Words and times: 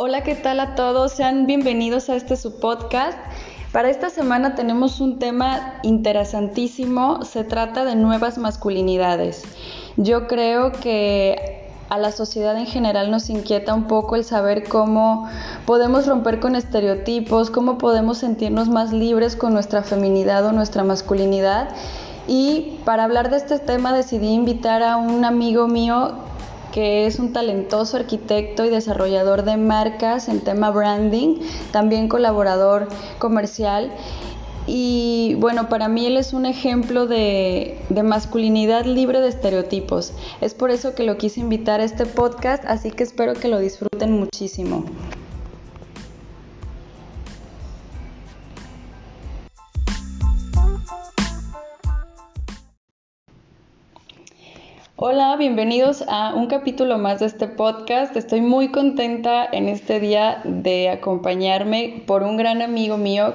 Hola, 0.00 0.22
¿qué 0.22 0.36
tal 0.36 0.60
a 0.60 0.76
todos? 0.76 1.10
Sean 1.10 1.46
bienvenidos 1.46 2.08
a 2.08 2.14
este 2.14 2.36
su 2.36 2.60
podcast. 2.60 3.18
Para 3.72 3.90
esta 3.90 4.10
semana 4.10 4.54
tenemos 4.54 5.00
un 5.00 5.18
tema 5.18 5.80
interesantísimo. 5.82 7.24
Se 7.24 7.42
trata 7.42 7.84
de 7.84 7.96
nuevas 7.96 8.38
masculinidades. 8.38 9.42
Yo 9.96 10.28
creo 10.28 10.70
que 10.70 11.68
a 11.88 11.98
la 11.98 12.12
sociedad 12.12 12.56
en 12.56 12.66
general 12.66 13.10
nos 13.10 13.28
inquieta 13.28 13.74
un 13.74 13.88
poco 13.88 14.14
el 14.14 14.22
saber 14.22 14.68
cómo 14.68 15.28
podemos 15.66 16.06
romper 16.06 16.38
con 16.38 16.54
estereotipos, 16.54 17.50
cómo 17.50 17.76
podemos 17.76 18.18
sentirnos 18.18 18.68
más 18.68 18.92
libres 18.92 19.34
con 19.34 19.52
nuestra 19.52 19.82
feminidad 19.82 20.46
o 20.46 20.52
nuestra 20.52 20.84
masculinidad. 20.84 21.70
Y 22.28 22.78
para 22.84 23.02
hablar 23.02 23.30
de 23.30 23.38
este 23.38 23.58
tema 23.58 23.92
decidí 23.92 24.28
invitar 24.28 24.84
a 24.84 24.96
un 24.96 25.24
amigo 25.24 25.66
mío 25.66 26.12
que 26.72 27.06
es 27.06 27.18
un 27.18 27.32
talentoso 27.32 27.96
arquitecto 27.96 28.64
y 28.64 28.70
desarrollador 28.70 29.44
de 29.44 29.56
marcas 29.56 30.28
en 30.28 30.40
tema 30.40 30.70
branding, 30.70 31.40
también 31.72 32.08
colaborador 32.08 32.88
comercial. 33.18 33.92
Y 34.66 35.34
bueno, 35.38 35.70
para 35.70 35.88
mí 35.88 36.04
él 36.04 36.18
es 36.18 36.34
un 36.34 36.44
ejemplo 36.44 37.06
de, 37.06 37.80
de, 37.88 38.02
masculinidad 38.02 38.84
libre 38.84 39.22
de 39.22 39.28
estereotipos. 39.28 40.12
Es 40.42 40.52
por 40.52 40.70
eso 40.70 40.94
que 40.94 41.04
lo 41.04 41.16
quise 41.16 41.40
invitar 41.40 41.80
a 41.80 41.84
este 41.84 42.04
podcast, 42.04 42.64
así 42.66 42.90
que 42.90 43.02
espero 43.02 43.32
que 43.32 43.48
lo 43.48 43.58
disfruten 43.58 44.12
muchísimo. 44.12 44.84
Hola, 55.00 55.36
bienvenidos 55.36 56.02
a 56.08 56.34
un 56.34 56.48
capítulo 56.48 56.98
más 56.98 57.20
de 57.20 57.26
este 57.26 57.46
podcast. 57.46 58.16
Estoy 58.16 58.40
muy 58.40 58.72
contenta 58.72 59.48
en 59.52 59.68
este 59.68 60.00
día 60.00 60.40
de 60.42 60.88
acompañarme 60.88 62.02
por 62.04 62.24
un 62.24 62.36
gran 62.36 62.62
amigo 62.62 62.96
mío. 62.96 63.32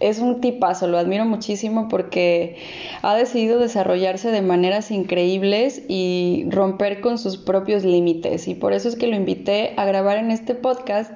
Es 0.00 0.18
un 0.18 0.40
tipazo, 0.40 0.86
lo 0.86 0.96
admiro 0.96 1.26
muchísimo 1.26 1.88
porque 1.90 2.56
ha 3.02 3.14
decidido 3.16 3.58
desarrollarse 3.58 4.30
de 4.30 4.40
maneras 4.40 4.90
increíbles 4.90 5.82
y 5.88 6.46
romper 6.48 7.02
con 7.02 7.18
sus 7.18 7.36
propios 7.36 7.84
límites. 7.84 8.48
Y 8.48 8.54
por 8.54 8.72
eso 8.72 8.88
es 8.88 8.96
que 8.96 9.08
lo 9.08 9.14
invité 9.14 9.74
a 9.76 9.84
grabar 9.84 10.16
en 10.16 10.30
este 10.30 10.54
podcast 10.54 11.12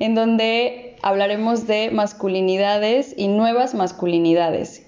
en 0.00 0.16
donde 0.16 0.96
hablaremos 1.02 1.68
de 1.68 1.92
masculinidades 1.92 3.14
y 3.16 3.28
nuevas 3.28 3.76
masculinidades 3.76 4.84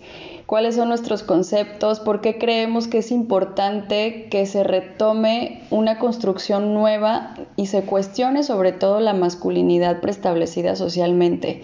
cuáles 0.51 0.75
son 0.75 0.89
nuestros 0.89 1.23
conceptos, 1.23 2.01
por 2.01 2.21
qué 2.21 2.37
creemos 2.37 2.89
que 2.89 2.99
es 2.99 3.13
importante 3.13 4.27
que 4.33 4.47
se 4.47 4.65
retome 4.65 5.63
una 5.71 6.01
construcción 6.01 6.75
nueva 6.75 7.37
y 7.55 7.69
se 7.69 7.83
cuestione 7.85 8.43
sobre 8.43 8.73
todo 8.73 8.99
la 8.99 9.13
masculinidad 9.15 10.01
preestablecida 10.01 10.75
socialmente. 10.75 11.63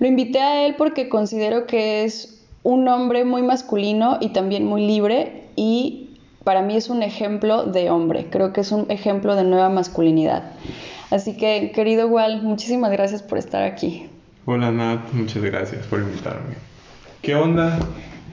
Lo 0.00 0.06
invité 0.06 0.38
a 0.38 0.64
él 0.64 0.76
porque 0.78 1.10
considero 1.10 1.66
que 1.66 2.04
es 2.04 2.42
un 2.62 2.88
hombre 2.88 3.26
muy 3.26 3.42
masculino 3.42 4.16
y 4.22 4.30
también 4.30 4.64
muy 4.64 4.86
libre 4.86 5.42
y 5.54 6.16
para 6.42 6.62
mí 6.62 6.74
es 6.74 6.88
un 6.88 7.02
ejemplo 7.02 7.64
de 7.64 7.90
hombre, 7.90 8.28
creo 8.30 8.54
que 8.54 8.62
es 8.62 8.72
un 8.72 8.90
ejemplo 8.90 9.36
de 9.36 9.44
nueva 9.44 9.68
masculinidad. 9.68 10.52
Así 11.10 11.36
que, 11.36 11.70
querido 11.74 12.08
Wal, 12.08 12.40
muchísimas 12.42 12.90
gracias 12.92 13.22
por 13.22 13.36
estar 13.36 13.62
aquí. 13.62 14.08
Hola 14.46 14.72
Nat, 14.72 15.12
muchas 15.12 15.42
gracias 15.42 15.84
por 15.84 15.98
invitarme. 15.98 16.65
¿Qué 17.26 17.34
onda? 17.34 17.80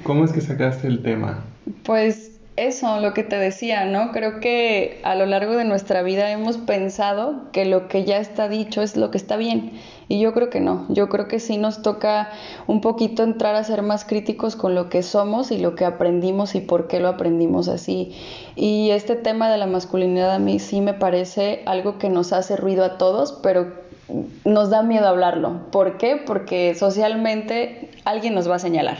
¿Cómo 0.03 0.23
es 0.23 0.31
que 0.31 0.39
sacaste 0.39 0.86
el 0.86 1.02
tema? 1.02 1.44
Pues 1.83 2.39
eso, 2.58 3.00
lo 3.00 3.16
que 3.16 3.23
te 3.23 3.38
decía, 3.38 3.85
¿no? 3.85 4.11
Creo 4.11 4.39
que 4.39 5.02
a 5.03 5.16
lo 5.16 5.25
largo 5.25 5.55
de 5.55 5.66
nuestra 5.66 6.03
vida 6.03 6.30
hemos 6.30 6.58
pensado 6.59 7.52
que 7.52 7.66
lo 7.66 7.88
que 7.88 8.03
ya 8.03 8.19
está 8.19 8.47
dicho 8.47 8.84
es 8.84 8.95
lo 8.95 9.09
que 9.09 9.17
está 9.17 9.35
bien. 9.35 9.72
Y 10.09 10.19
yo 10.19 10.31
creo 10.35 10.51
que 10.51 10.59
no. 10.59 10.85
Yo 10.90 11.09
creo 11.09 11.28
que 11.28 11.40
sí 11.40 11.57
nos 11.57 11.81
toca 11.81 12.29
un 12.67 12.81
poquito 12.81 13.23
entrar 13.23 13.56
a 13.56 13.63
ser 13.63 13.81
más 13.81 14.06
críticos 14.06 14.56
con 14.56 14.75
lo 14.75 14.90
que 14.90 15.01
somos 15.01 15.50
y 15.50 15.57
lo 15.57 15.73
que 15.73 15.85
aprendimos 15.85 16.53
y 16.53 16.62
por 16.62 16.88
qué 16.88 17.00
lo 17.00 17.07
aprendimos 17.07 17.69
así. 17.69 18.16
Y 18.56 18.91
este 18.91 19.16
tema 19.16 19.50
de 19.50 19.57
la 19.57 19.66
masculinidad 19.66 20.35
a 20.35 20.38
mí 20.38 20.59
sí 20.59 20.81
me 20.81 20.94
parece 20.94 21.63
algo 21.66 21.97
que 21.97 22.09
nos 22.09 22.31
hace 22.31 22.57
ruido 22.57 22.85
a 22.85 23.00
todos, 23.00 23.40
pero 23.41 23.82
nos 24.46 24.69
da 24.69 24.84
miedo 24.84 25.08
hablarlo. 25.08 25.72
¿Por 25.72 25.97
qué? 25.97 26.18
Porque 26.18 26.75
socialmente 26.75 27.90
alguien 28.06 28.34
nos 28.36 28.50
va 28.50 28.56
a 28.56 28.59
señalar 28.59 28.97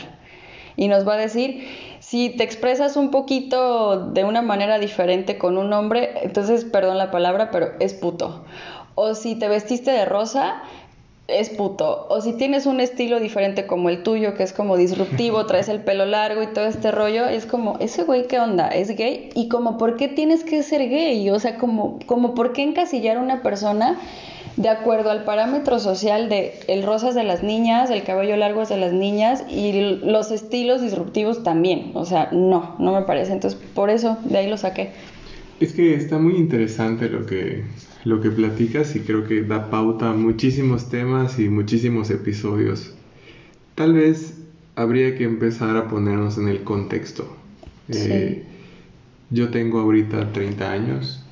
y 0.76 0.88
nos 0.88 1.08
va 1.08 1.14
a 1.14 1.18
decir, 1.18 1.68
si 2.00 2.30
te 2.30 2.44
expresas 2.44 2.98
un 2.98 3.12
poquito 3.12 4.08
de 4.12 4.24
una 4.24 4.42
manera 4.42 4.80
diferente 4.80 5.38
con 5.38 5.58
un 5.58 5.72
hombre, 5.74 6.12
entonces, 6.24 6.66
perdón 6.66 6.98
la 6.98 7.12
palabra, 7.12 7.52
pero 7.52 7.72
es 7.80 7.94
puto. 7.94 8.44
O 8.96 9.16
si 9.16 9.36
te 9.36 9.48
vestiste 9.48 9.92
de 9.92 10.06
rosa, 10.06 10.64
es 11.28 11.50
puto. 11.50 12.08
O 12.10 12.22
si 12.22 12.34
tienes 12.34 12.66
un 12.66 12.80
estilo 12.80 13.20
diferente 13.20 13.66
como 13.66 13.90
el 13.90 14.04
tuyo, 14.04 14.36
que 14.36 14.44
es 14.44 14.54
como 14.54 14.78
disruptivo, 14.78 15.46
traes 15.48 15.70
el 15.70 15.82
pelo 15.82 16.06
largo 16.06 16.44
y 16.44 16.48
todo 16.48 16.66
este 16.66 16.92
rollo, 16.92 17.28
es 17.28 17.46
como, 17.46 17.78
ese 17.80 18.04
güey, 18.04 18.28
¿qué 18.28 18.40
onda? 18.40 18.68
¿Es 18.68 18.96
gay? 18.96 19.30
Y 19.36 19.48
como, 19.48 19.78
¿por 19.78 19.96
qué 19.96 20.08
tienes 20.08 20.44
que 20.44 20.64
ser 20.64 20.90
gay? 20.90 21.30
O 21.30 21.40
sea, 21.40 21.58
como, 21.58 22.00
como 22.06 22.36
¿por 22.36 22.54
qué 22.54 22.64
encasillar 22.64 23.18
a 23.18 23.22
una 23.22 23.42
persona 23.42 24.00
de 24.56 24.70
acuerdo 24.70 25.10
al 25.10 25.24
parámetro 25.24 25.80
social 25.80 26.30
de 26.30 26.54
el 26.68 26.84
rosa 26.84 27.10
es 27.10 27.16
de 27.16 27.24
las 27.24 27.44
niñas, 27.44 27.90
el 27.90 28.04
cabello 28.04 28.38
largo 28.38 28.62
es 28.62 28.70
de 28.70 28.78
las 28.78 28.94
niñas 28.94 29.44
y 29.50 30.00
los 30.04 30.32
estilos 30.32 30.82
disruptivos 30.82 31.44
también. 31.44 31.92
O 31.96 32.06
sea, 32.06 32.30
no, 32.32 32.76
no 32.80 32.94
me 32.94 33.02
parece. 33.02 33.34
Entonces, 33.34 33.60
por 33.74 33.90
eso 33.90 34.18
de 34.26 34.38
ahí 34.38 34.50
lo 34.50 34.58
saqué. 34.58 34.92
Es 35.60 35.74
que 35.74 35.96
está 35.96 36.20
muy 36.20 36.36
interesante 36.36 37.10
lo 37.10 37.26
que, 37.26 37.64
lo 38.04 38.22
que 38.22 38.30
platicas 38.30 38.96
y 38.96 39.00
creo 39.00 39.26
que 39.28 39.44
da 39.44 39.70
pauta 39.70 40.10
a 40.10 40.14
muchísimos 40.14 40.90
temas 40.90 41.40
y 41.40 41.50
muchísimos 41.50 42.12
episodios. 42.12 42.94
Tal 43.76 43.94
vez 43.94 44.36
habría 44.76 45.16
que 45.18 45.24
empezar 45.24 45.78
a 45.78 45.88
ponernos 45.88 46.38
en 46.38 46.48
el 46.48 46.64
contexto. 46.64 47.36
Eh, 47.90 48.44
yo 49.30 49.50
tengo 49.50 49.80
ahorita 49.80 50.32
30 50.32 50.72
años 50.72 51.23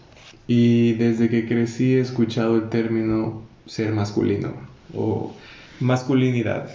y 0.47 0.93
desde 0.93 1.29
que 1.29 1.47
crecí 1.47 1.93
he 1.95 1.99
escuchado 1.99 2.55
el 2.55 2.69
término 2.69 3.43
ser 3.65 3.91
masculino 3.93 4.53
o 4.93 5.33
masculinidad. 5.79 6.69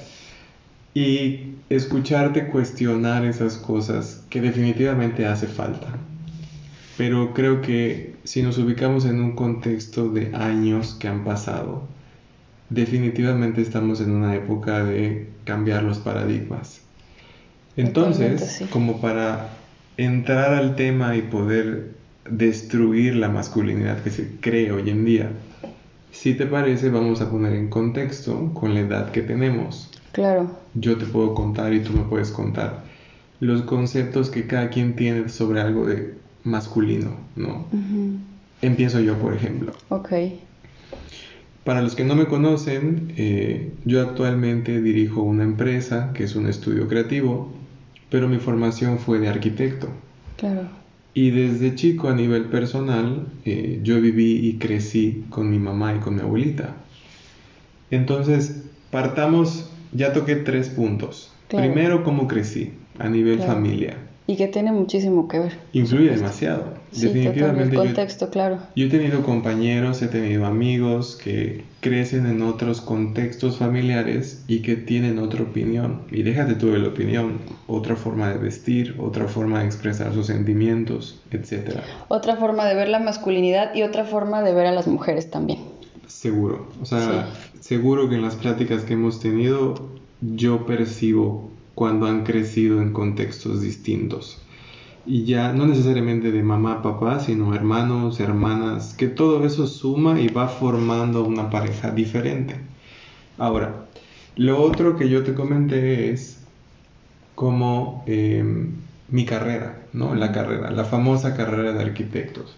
Y 0.95 1.55
escucharte 1.69 2.49
cuestionar 2.49 3.25
esas 3.25 3.57
cosas 3.57 4.25
que 4.31 4.41
definitivamente 4.41 5.27
hace 5.27 5.47
falta. 5.47 5.89
Pero 6.97 7.35
creo 7.35 7.61
que 7.61 8.15
si 8.25 8.43
nos 8.43 8.57
ubicamos 8.57 9.05
en 9.05 9.21
un 9.21 9.33
contexto 9.33 10.09
de 10.09 10.35
años 10.35 10.97
que 10.99 11.09
han 11.09 11.25
pasado, 11.25 11.87
definitivamente 12.71 13.61
estamos 13.61 14.01
en 14.01 14.11
una 14.13 14.35
época 14.35 14.83
de 14.85 15.29
cambiar 15.45 15.83
los 15.83 15.99
paradigmas. 15.99 16.81
Entonces, 17.77 18.65
como 18.71 19.01
para 19.03 19.51
entrar 19.99 20.55
al 20.55 20.77
tema 20.77 21.17
y 21.17 21.23
poder 21.23 21.91
destruir 22.31 23.17
la 23.17 23.29
masculinidad 23.29 24.03
que 24.03 24.11
se 24.11 24.31
cree 24.41 24.73
hoy 24.73 24.91
en 24.91 25.05
día. 25.05 25.31
Si 26.13 26.35
te 26.35 26.47
parece, 26.47 26.91
vamos 26.91 27.21
a 27.21 27.31
poner 27.31 27.55
en 27.55 27.69
contexto 27.69 28.53
con 28.55 28.75
la 28.75 28.81
edad 28.81 29.11
que 29.11 29.23
tenemos. 29.23 29.91
Claro. 30.13 30.51
Yo 30.75 30.97
te 30.97 31.05
puedo 31.05 31.35
contar 31.35 31.75
y 31.75 31.81
tú 31.81 31.93
me 31.93 32.05
puedes 32.05 32.31
contar 32.31 32.85
los 33.41 33.63
conceptos 33.63 34.31
que 34.31 34.47
cada 34.47 34.71
quien 34.71 34.97
tiene 34.97 35.29
sobre 35.29 35.61
algo 35.61 35.87
de 35.87 36.15
masculino, 36.45 37.17
¿no? 37.35 37.67
Empiezo 38.63 39.01
yo, 39.01 39.19
por 39.19 39.35
ejemplo. 39.35 39.73
Ok. 39.89 40.13
Para 41.65 41.83
los 41.83 41.97
que 41.97 42.05
no 42.05 42.15
me 42.15 42.27
conocen, 42.27 43.13
eh, 43.17 43.73
yo 43.85 44.01
actualmente 44.01 44.81
dirijo 44.81 45.23
una 45.23 45.43
empresa 45.43 46.13
que 46.15 46.25
es 46.25 46.37
un 46.37 46.47
estudio 46.47 46.89
creativo, 46.89 47.53
pero 48.09 48.29
mi 48.29 48.39
formación 48.39 48.99
fue 48.99 49.19
de 49.19 49.29
arquitecto. 49.29 49.89
Claro. 50.37 50.69
Y 51.17 51.31
desde 51.31 51.75
chico 51.75 52.11
a 52.11 52.15
nivel 52.15 52.51
personal, 52.51 53.29
eh, 53.47 53.81
yo 53.83 53.99
viví 54.03 54.47
y 54.47 54.59
crecí 54.59 55.25
con 55.31 55.49
mi 55.49 55.59
mamá 55.59 55.95
y 55.95 55.99
con 56.01 56.17
mi 56.17 56.21
abuelita. 56.21 56.77
Entonces, 57.91 58.65
partamos, 58.91 59.73
ya 59.93 60.13
toqué 60.13 60.37
tres 60.37 60.69
puntos. 60.69 61.33
Primero, 61.49 62.05
cómo 62.05 62.29
crecí 62.29 62.75
a 62.99 63.09
nivel 63.09 63.39
familia. 63.39 63.97
Y 64.29 64.37
que 64.37 64.49
tiene 64.49 64.73
muchísimo 64.73 65.29
que 65.29 65.39
ver. 65.39 65.53
Influye 65.73 66.11
demasiado. 66.11 66.75
Definitivamente. 66.91 67.77
El 67.77 67.83
contexto, 67.83 68.29
claro. 68.31 68.59
Yo 68.75 68.87
he 68.87 68.89
tenido 68.89 69.23
compañeros, 69.23 70.03
he 70.03 70.09
tenido 70.09 70.47
amigos 70.47 71.17
que 71.23 71.65
crecen 71.81 72.27
en 72.27 72.43
otros 72.43 72.81
contextos 72.81 73.59
familiares 73.59 74.43
y 74.49 74.63
que 74.63 74.75
tienen 74.75 75.21
otra 75.21 75.45
opinión. 75.45 76.03
Y 76.11 76.25
déjate 76.25 76.55
tú 76.55 76.73
de 76.73 76.79
la 76.79 76.89
opinión, 76.89 77.39
otra 77.69 77.95
forma 77.95 78.31
de 78.31 78.39
vestir, 78.39 78.97
otra 78.99 79.29
forma 79.29 79.61
de 79.61 79.67
expresar 79.67 80.13
sus 80.13 80.27
sentimientos, 80.27 81.21
etc. 81.31 81.79
Otra 82.09 82.35
forma 82.35 82.67
de 82.67 82.75
ver 82.75 82.89
la 82.89 82.99
masculinidad 82.99 83.75
y 83.77 83.83
otra 83.83 84.05
forma 84.05 84.43
de 84.43 84.53
ver 84.53 84.67
a 84.67 84.73
las 84.73 84.89
mujeres 84.89 85.31
también. 85.31 85.61
Seguro. 86.09 86.67
O 86.83 86.85
sea, 86.85 87.29
seguro 87.61 88.09
que 88.09 88.17
en 88.17 88.23
las 88.23 88.35
pláticas 88.35 88.83
que 88.83 88.95
hemos 88.95 89.21
tenido 89.21 89.75
yo 90.21 90.67
percibo 90.67 91.51
cuando 91.77 92.07
han 92.07 92.25
crecido 92.25 92.81
en 92.81 92.93
contextos 92.93 93.61
distintos. 93.61 94.43
y 95.07 95.25
ya 95.25 95.53
no 95.53 95.67
necesariamente 95.67 96.33
de 96.33 96.43
mamá, 96.43 96.83
papá, 96.83 97.21
sino 97.21 97.55
hermanos, 97.55 98.19
hermanas, 98.19 98.95
que 98.95 99.07
todo 99.07 99.45
eso 99.47 99.67
suma 99.69 100.21
y 100.21 100.29
va 100.29 100.49
formando 100.49 101.23
una 101.25 101.49
pareja 101.51 101.93
diferente. 101.93 102.57
Ahora, 103.39 103.87
lo 104.37 104.63
otro 104.63 104.97
que 104.97 105.09
yo 105.09 105.23
te 105.23 105.35
comenté 105.35 106.11
es 106.11 106.41
como 107.37 108.03
em, 108.07 108.73
mi 109.09 109.25
carrera, 109.27 109.87
¿no? 109.93 110.15
La 110.15 110.33
carrera, 110.33 110.71
la 110.71 110.85
famosa 110.85 111.37
carrera 111.37 111.73
de 111.73 111.83
arquitectos. 111.83 112.57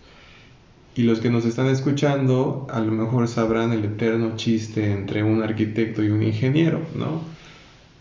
Y 0.94 1.02
los 1.02 1.20
que 1.20 1.30
nos 1.30 1.44
están 1.44 1.66
escuchando 1.66 2.66
a 2.70 2.80
lo 2.80 2.92
mejor 2.92 3.28
sabrán 3.28 3.72
el 3.72 3.84
eterno 3.84 4.36
chiste 4.36 4.92
entre 4.92 5.22
un 5.22 5.42
arquitecto 5.42 6.02
y 6.02 6.10
un 6.10 6.22
ingeniero, 6.22 6.80
¿no? 6.96 7.37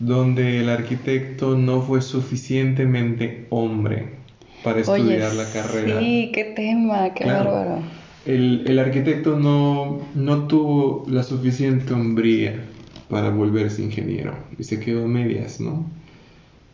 Donde 0.00 0.60
el 0.60 0.68
arquitecto 0.68 1.56
no 1.56 1.82
fue 1.82 2.02
suficientemente 2.02 3.46
hombre 3.50 4.10
para 4.62 4.80
estudiar 4.80 5.34
la 5.34 5.50
carrera. 5.50 6.00
Sí, 6.00 6.30
qué 6.32 6.44
tema, 6.44 7.14
qué 7.14 7.24
bárbaro. 7.24 7.82
El, 8.26 8.64
el, 8.66 8.78
arquitecto 8.78 9.38
no, 9.38 10.00
no 10.14 10.46
tuvo 10.46 11.04
la 11.08 11.22
suficiente 11.22 11.94
hombría 11.94 12.62
para 13.08 13.30
volverse 13.30 13.82
ingeniero 13.82 14.34
y 14.58 14.64
se 14.64 14.80
quedó 14.80 15.06
medias, 15.06 15.60
¿no? 15.60 15.86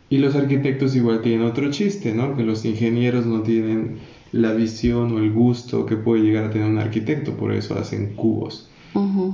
Y 0.09 0.17
los 0.17 0.35
arquitectos 0.35 0.95
igual 0.95 1.21
tienen 1.21 1.45
otro 1.47 1.71
chiste, 1.71 2.13
¿no? 2.13 2.35
Que 2.35 2.43
los 2.43 2.65
ingenieros 2.65 3.25
no 3.25 3.41
tienen 3.41 3.97
la 4.31 4.53
visión 4.53 5.13
o 5.13 5.19
el 5.19 5.31
gusto 5.31 5.85
que 5.85 5.95
puede 5.95 6.23
llegar 6.23 6.45
a 6.45 6.49
tener 6.49 6.69
un 6.69 6.77
arquitecto, 6.77 7.35
por 7.37 7.53
eso 7.53 7.77
hacen 7.77 8.15
cubos. 8.15 8.69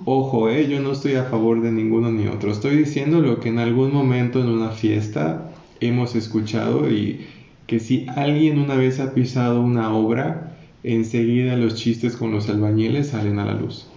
Ojo, 0.05 0.49
eh, 0.49 0.67
yo 0.67 0.79
no 0.79 0.91
estoy 0.91 1.15
a 1.15 1.25
favor 1.25 1.61
de 1.61 1.71
ninguno 1.71 2.11
ni 2.11 2.27
otro, 2.27 2.51
estoy 2.51 2.77
diciendo 2.77 3.21
lo 3.21 3.39
que 3.39 3.49
en 3.49 3.59
algún 3.59 3.93
momento 3.93 4.39
en 4.39 4.49
una 4.49 4.71
fiesta 4.71 5.51
hemos 5.79 6.15
escuchado 6.15 6.89
y 6.89 7.27
que 7.67 7.79
si 7.79 8.07
alguien 8.15 8.59
una 8.59 8.75
vez 8.75 8.99
ha 8.99 9.13
pisado 9.13 9.61
una 9.61 9.95
obra, 9.95 10.57
enseguida 10.83 11.55
los 11.55 11.75
chistes 11.75 12.15
con 12.17 12.31
los 12.31 12.49
albañiles 12.49 13.09
salen 13.09 13.39
a 13.39 13.45
la 13.45 13.53
luz. 13.53 13.87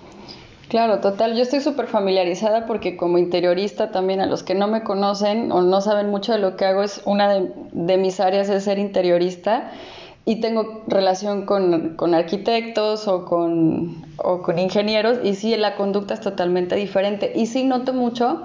Claro, 0.69 1.01
total. 1.01 1.37
Yo 1.37 1.43
estoy 1.43 1.61
súper 1.61 1.87
familiarizada 1.87 2.67
porque 2.67 2.97
como 2.97 3.19
interiorista 3.19 3.91
también 3.91 4.21
a 4.21 4.27
los 4.27 4.43
que 4.43 4.55
no 4.55 4.67
me 4.67 4.83
conocen 4.83 5.53
o 5.53 5.63
no 5.63 5.81
saben 5.81 6.11
mucho 6.11 6.33
de 6.33 6.39
lo 6.39 6.57
que 6.57 6.65
hago, 6.65 6.83
es 6.83 7.03
una 7.05 7.33
de, 7.73 7.97
mis 7.97 8.19
áreas 8.19 8.49
es 8.49 8.65
ser 8.65 8.79
interiorista 8.79 9.71
y 10.27 10.37
tengo 10.37 10.83
relación 10.87 11.45
con, 11.45 11.97
con 11.97 12.15
arquitectos 12.15 13.09
o 13.09 13.25
con, 13.25 14.07
o 14.17 14.43
con, 14.43 14.59
ingenieros 14.59 15.19
y 15.23 15.35
sí, 15.35 15.55
la 15.57 15.77
conducta 15.77 16.15
es 16.15 16.21
totalmente 16.21 16.77
diferente. 16.77 17.33
Y 17.35 17.47
sí 17.47 17.65
noto 17.65 17.93
mucho 17.93 18.43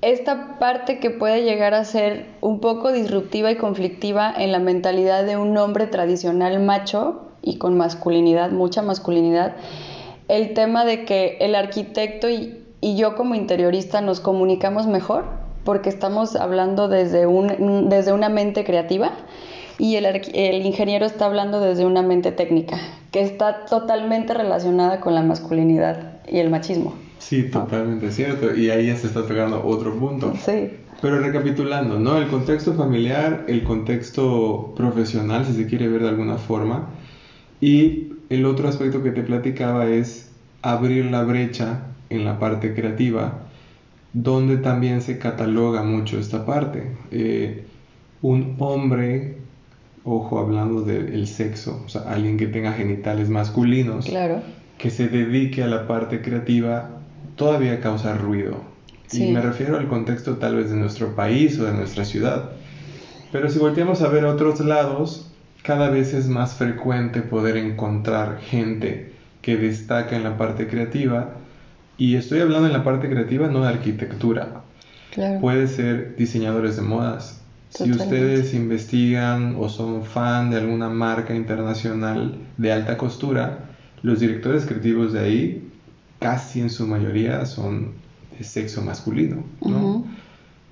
esta 0.00 0.58
parte 0.58 0.98
que 0.98 1.10
puede 1.10 1.44
llegar 1.44 1.74
a 1.74 1.84
ser 1.84 2.26
un 2.40 2.60
poco 2.60 2.90
disruptiva 2.90 3.50
y 3.50 3.56
conflictiva 3.56 4.32
en 4.36 4.50
la 4.50 4.58
mentalidad 4.58 5.24
de 5.24 5.36
un 5.36 5.56
hombre 5.58 5.86
tradicional 5.86 6.58
macho 6.60 7.28
y 7.42 7.58
con 7.58 7.76
masculinidad, 7.76 8.50
mucha 8.50 8.82
masculinidad 8.82 9.54
el 10.28 10.54
tema 10.54 10.84
de 10.84 11.04
que 11.04 11.36
el 11.40 11.54
arquitecto 11.54 12.30
y, 12.30 12.58
yo 12.80 13.14
como 13.14 13.34
interiorista 13.34 14.00
nos 14.00 14.18
comunicamos 14.18 14.86
mejor 14.86 15.24
porque 15.62 15.88
estamos 15.88 16.34
hablando 16.34 16.88
desde, 16.88 17.26
un, 17.26 17.88
desde 17.88 18.12
una 18.12 18.28
mente 18.28 18.64
creativa 18.64 19.12
y 19.82 19.96
el, 19.96 20.06
el, 20.06 20.64
ingeniero 20.64 21.04
está 21.04 21.26
hablando 21.26 21.58
desde 21.58 21.84
una 21.84 22.02
mente 22.02 22.30
técnica, 22.30 22.78
que 23.10 23.20
está 23.20 23.64
totalmente 23.64 24.32
relacionada 24.32 25.00
con 25.00 25.16
la 25.16 25.24
masculinidad 25.24 26.20
y 26.30 26.38
el 26.38 26.50
machismo. 26.50 26.94
Sí, 27.18 27.50
totalmente 27.50 28.12
cierto. 28.12 28.54
Y 28.54 28.70
ahí 28.70 28.86
ya 28.86 28.96
se 28.96 29.08
está 29.08 29.26
tocando 29.26 29.60
otro 29.66 29.98
punto. 29.98 30.34
Sí. 30.44 30.70
Pero 31.00 31.18
recapitulando, 31.18 31.98
¿no? 31.98 32.16
El 32.16 32.28
contexto 32.28 32.74
familiar, 32.74 33.44
el 33.48 33.64
contexto 33.64 34.72
profesional, 34.76 35.44
si 35.46 35.52
se 35.54 35.66
quiere 35.66 35.88
ver 35.88 36.02
de 36.02 36.10
alguna 36.10 36.36
forma, 36.36 36.90
y 37.60 38.12
el 38.30 38.46
otro 38.46 38.68
aspecto 38.68 39.02
que 39.02 39.10
te 39.10 39.22
platicaba 39.22 39.88
es 39.88 40.30
abrir 40.62 41.06
la 41.06 41.24
brecha 41.24 41.86
en 42.08 42.24
la 42.24 42.38
parte 42.38 42.72
creativa, 42.72 43.40
donde 44.12 44.58
también 44.58 45.02
se 45.02 45.18
cataloga 45.18 45.82
mucho 45.82 46.20
esta 46.20 46.46
parte. 46.46 46.92
Eh, 47.10 47.64
un 48.22 48.54
hombre, 48.60 49.41
ojo, 50.04 50.38
hablando 50.38 50.82
del 50.82 51.26
sexo, 51.26 51.82
o 51.84 51.88
sea, 51.88 52.02
alguien 52.02 52.36
que 52.36 52.46
tenga 52.46 52.72
genitales 52.72 53.28
masculinos, 53.28 54.06
claro. 54.06 54.42
que 54.78 54.90
se 54.90 55.08
dedique 55.08 55.62
a 55.62 55.66
la 55.66 55.86
parte 55.86 56.22
creativa, 56.22 56.90
todavía 57.36 57.80
causa 57.80 58.14
ruido. 58.14 58.72
Y 59.12 59.30
me 59.30 59.42
refiero 59.42 59.78
al 59.78 59.88
contexto 59.88 60.36
tal 60.36 60.56
vez 60.56 60.70
de 60.70 60.76
nuestro 60.76 61.14
país 61.14 61.58
o 61.58 61.64
de 61.64 61.72
nuestra 61.72 62.04
ciudad. 62.04 62.50
Pero 63.30 63.50
si 63.50 63.58
volteamos 63.58 64.00
a 64.00 64.08
ver 64.08 64.24
otros 64.24 64.60
lados, 64.60 65.30
cada 65.62 65.90
vez 65.90 66.14
es 66.14 66.28
más 66.28 66.54
frecuente 66.54 67.20
poder 67.20 67.56
encontrar 67.58 68.38
gente 68.40 69.12
que 69.42 69.56
destaca 69.56 70.16
en 70.16 70.24
la 70.24 70.38
parte 70.38 70.66
creativa. 70.66 71.34
Y 71.98 72.16
estoy 72.16 72.40
hablando 72.40 72.66
en 72.66 72.72
la 72.72 72.84
parte 72.84 73.10
creativa, 73.10 73.48
no 73.48 73.62
de 73.62 73.68
arquitectura. 73.68 74.62
Puede 75.40 75.68
ser 75.68 76.16
diseñadores 76.16 76.76
de 76.76 76.82
modas. 76.82 77.41
Si 77.74 77.90
ustedes 77.90 78.52
investigan 78.52 79.56
o 79.58 79.68
son 79.68 80.04
fan 80.04 80.50
de 80.50 80.58
alguna 80.58 80.90
marca 80.90 81.34
internacional 81.34 82.36
de 82.58 82.70
alta 82.70 82.98
costura, 82.98 83.70
los 84.02 84.20
directores 84.20 84.66
creativos 84.66 85.14
de 85.14 85.20
ahí, 85.20 85.70
casi 86.20 86.60
en 86.60 86.68
su 86.68 86.86
mayoría, 86.86 87.46
son 87.46 87.92
de 88.36 88.44
sexo 88.44 88.82
masculino, 88.82 89.44
¿no? 89.62 90.04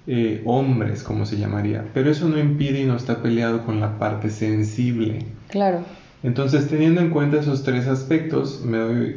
Eh, 0.06 0.42
hombres, 0.44 1.02
como 1.02 1.24
se 1.24 1.38
llamaría. 1.38 1.86
Pero 1.94 2.10
eso 2.10 2.28
no 2.28 2.38
impide 2.38 2.82
y 2.82 2.84
no 2.84 2.96
está 2.96 3.22
peleado 3.22 3.64
con 3.64 3.80
la 3.80 3.98
parte 3.98 4.28
sensible. 4.28 5.24
Claro. 5.48 5.80
Entonces, 6.22 6.68
teniendo 6.68 7.00
en 7.00 7.10
cuenta 7.10 7.38
esos 7.40 7.62
tres 7.62 7.86
aspectos, 7.86 8.62
me 8.62 8.76
doy, 8.76 9.16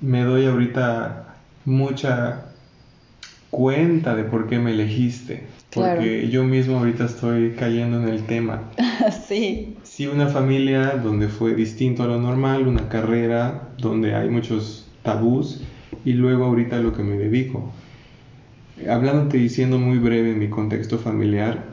me 0.00 0.22
doy 0.22 0.46
ahorita 0.46 1.34
mucha 1.66 2.45
cuenta 3.56 4.14
de 4.14 4.24
por 4.24 4.48
qué 4.48 4.58
me 4.58 4.72
elegiste. 4.72 5.46
Porque 5.72 6.28
yo 6.28 6.44
mismo 6.44 6.78
ahorita 6.78 7.06
estoy 7.06 7.52
cayendo 7.52 8.02
en 8.02 8.08
el 8.08 8.24
tema. 8.24 8.70
sí. 9.26 9.76
Sí, 9.82 10.06
una 10.06 10.26
familia 10.28 10.96
donde 11.02 11.28
fue 11.28 11.54
distinto 11.54 12.02
a 12.02 12.06
lo 12.06 12.20
normal, 12.20 12.68
una 12.68 12.88
carrera 12.88 13.70
donde 13.78 14.14
hay 14.14 14.28
muchos 14.28 14.90
tabús 15.02 15.62
y 16.04 16.12
luego 16.12 16.44
ahorita 16.44 16.78
lo 16.78 16.92
que 16.92 17.02
me 17.02 17.16
dedico 17.16 17.72
hablándote 18.88 19.38
y 19.38 19.48
siendo 19.48 19.78
muy 19.78 19.98
breve 19.98 20.32
en 20.32 20.38
mi 20.38 20.48
contexto 20.48 20.98
familiar, 20.98 21.64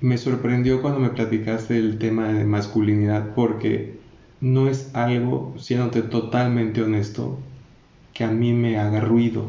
me 0.00 0.18
sorprendió 0.18 0.82
cuando 0.82 1.00
me 1.00 1.08
platicaste 1.10 1.78
el 1.78 1.98
tema 1.98 2.28
de 2.28 2.44
masculinidad 2.44 3.34
porque 3.34 3.98
no 4.40 4.68
es 4.68 4.94
algo, 4.94 5.54
siéndote 5.58 6.02
totalmente 6.02 6.82
honesto, 6.82 7.38
que 8.12 8.24
a 8.24 8.30
mí 8.30 8.52
me 8.52 8.78
haga 8.78 9.00
ruido. 9.00 9.48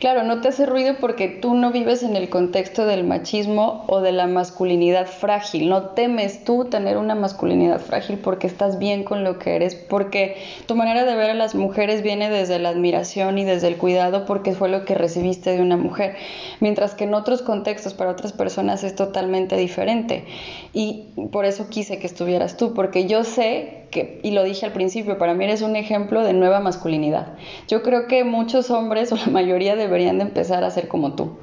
Claro, 0.00 0.24
no 0.24 0.40
te 0.40 0.48
hace 0.48 0.66
ruido 0.66 0.96
porque 1.00 1.28
tú 1.28 1.54
no 1.54 1.70
vives 1.70 2.02
en 2.02 2.16
el 2.16 2.28
contexto 2.28 2.84
del 2.84 3.04
machismo 3.04 3.84
o 3.86 4.00
de 4.00 4.12
la 4.12 4.26
masculinidad 4.26 5.06
frágil. 5.06 5.68
No 5.68 5.90
temes 5.90 6.44
tú 6.44 6.66
tener 6.66 6.98
una 6.98 7.14
masculinidad 7.14 7.80
frágil 7.80 8.18
porque 8.18 8.46
estás 8.46 8.78
bien 8.78 9.04
con 9.04 9.24
lo 9.24 9.38
que 9.38 9.54
eres, 9.54 9.74
porque 9.76 10.36
tu 10.66 10.74
manera 10.74 11.04
de 11.04 11.14
ver 11.14 11.30
a 11.30 11.34
las 11.34 11.54
mujeres 11.54 12.02
viene 12.02 12.28
desde 12.28 12.58
la 12.58 12.70
admiración 12.70 13.38
y 13.38 13.44
desde 13.44 13.68
el 13.68 13.76
cuidado 13.76 14.26
porque 14.26 14.52
fue 14.52 14.68
lo 14.68 14.84
que 14.84 14.94
recibiste 14.94 15.50
de 15.50 15.62
una 15.62 15.76
mujer. 15.76 16.16
Mientras 16.60 16.94
que 16.94 17.04
en 17.04 17.14
otros 17.14 17.40
contextos 17.40 17.94
para 17.94 18.10
otras 18.10 18.32
personas 18.32 18.84
es 18.84 18.96
totalmente 18.96 19.56
diferente. 19.56 20.24
Y 20.72 21.04
por 21.30 21.44
eso 21.44 21.68
quise 21.70 21.98
que 21.98 22.08
estuvieras 22.08 22.56
tú, 22.56 22.74
porque 22.74 23.06
yo 23.06 23.24
sé 23.24 23.83
y 24.22 24.32
lo 24.32 24.42
dije 24.42 24.66
al 24.66 24.72
principio, 24.72 25.18
para 25.18 25.34
mí 25.34 25.44
eres 25.44 25.62
un 25.62 25.76
ejemplo 25.76 26.22
de 26.24 26.32
nueva 26.32 26.60
masculinidad. 26.60 27.34
Yo 27.68 27.82
creo 27.82 28.08
que 28.08 28.24
muchos 28.24 28.70
hombres 28.70 29.12
o 29.12 29.16
la 29.16 29.26
mayoría 29.26 29.76
de 29.76 29.84
deberían 29.84 30.18
de 30.18 30.24
empezar 30.24 30.64
a 30.64 30.70
ser 30.70 30.88
como 30.88 31.14
tú, 31.14 31.36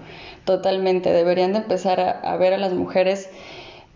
totalmente, 0.46 1.12
deberían 1.12 1.53
de 1.53 1.60
empezar 1.60 2.00
a, 2.00 2.36
ver 2.38 2.53
a 2.53 2.58
las 2.58 2.74
mujeres 2.74 3.29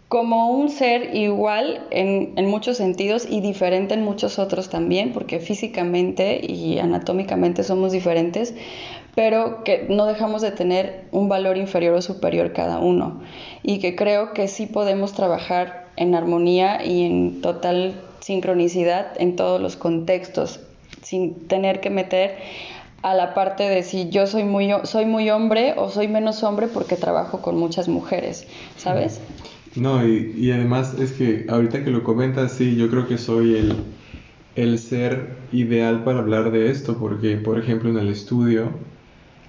como 0.08 0.52
un 0.52 0.70
ser 0.70 1.16
igual 1.16 1.86
en, 1.90 2.34
en, 2.36 2.46
muchos 2.46 2.78
sentidos 2.78 3.26
y 3.28 3.42
diferente 3.42 3.96
en 3.96 4.04
muchos 4.04 4.38
otros 4.38 4.70
también, 4.70 5.14
porque 5.14 5.40
físicamente 5.40 6.40
y 6.42 6.78
anatómicamente 6.78 7.64
somos 7.64 7.92
diferentes, 7.92 8.54
pero 9.16 9.64
que 9.64 9.88
no 9.90 10.06
dejamos 10.06 10.42
de 10.42 10.52
tener 10.52 11.06
un 11.12 11.28
valor 11.28 11.58
inferior 11.58 11.96
o 11.96 12.02
superior 12.02 12.54
cada 12.54 12.80
uno 12.80 13.22
y 13.64 13.80
que 13.80 13.96
creo 13.96 14.34
que 14.34 14.48
sí 14.48 14.68
podemos 14.68 15.14
trabajar 15.14 15.88
en 15.98 16.14
armonía 16.14 16.86
y 16.86 17.04
en 17.04 17.42
total 17.42 17.96
sincronicidad 18.26 19.12
en 19.22 19.36
todos 19.36 19.62
los 19.62 19.76
contextos, 19.76 20.60
sin 21.04 21.48
tener 21.48 21.80
que 21.80 21.92
meter 21.92 22.38
a 23.04 23.14
la 23.14 23.36
parte 23.36 23.70
de 23.70 23.84
si 23.84 24.10
yo 24.10 24.26
soy 24.26 24.44
muy, 24.44 24.72
soy 24.86 25.06
muy 25.06 25.30
hombre 25.30 25.76
o 25.78 25.92
soy 25.92 26.08
menos 26.08 26.42
hombre 26.42 26.68
porque 26.68 26.96
trabajo 26.96 27.44
con 27.44 27.56
muchas 27.56 27.88
mujeres, 27.88 28.48
¿sabes? 28.78 29.22
No, 29.76 30.04
y, 30.08 30.50
además 30.50 30.96
es 31.00 31.12
que 31.12 31.46
ahorita 31.48 31.84
que 31.84 31.92
lo 31.92 32.04
comentas, 32.04 32.54
sí, 32.54 32.76
yo 32.76 32.90
creo 32.90 33.08
que 33.08 33.20
soy 33.20 33.58
el, 33.58 33.76
el 34.56 34.80
ser 34.80 35.36
ideal 35.52 36.04
para 36.04 36.18
hablar 36.18 36.50
de 36.50 36.72
esto, 36.72 36.98
porque 36.98 37.38
por 37.38 37.60
ejemplo 37.60 37.92
en 37.92 38.00
el 38.00 38.10
estudio, 38.10 38.72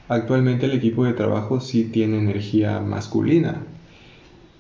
actualmente 0.09 0.67
el 0.67 0.73
equipo 0.73 1.07
de 1.07 1.15
trabajo 1.15 1.61
sí 1.61 1.85
tiene 1.85 2.19
energía 2.19 2.81
masculina. 2.81 3.63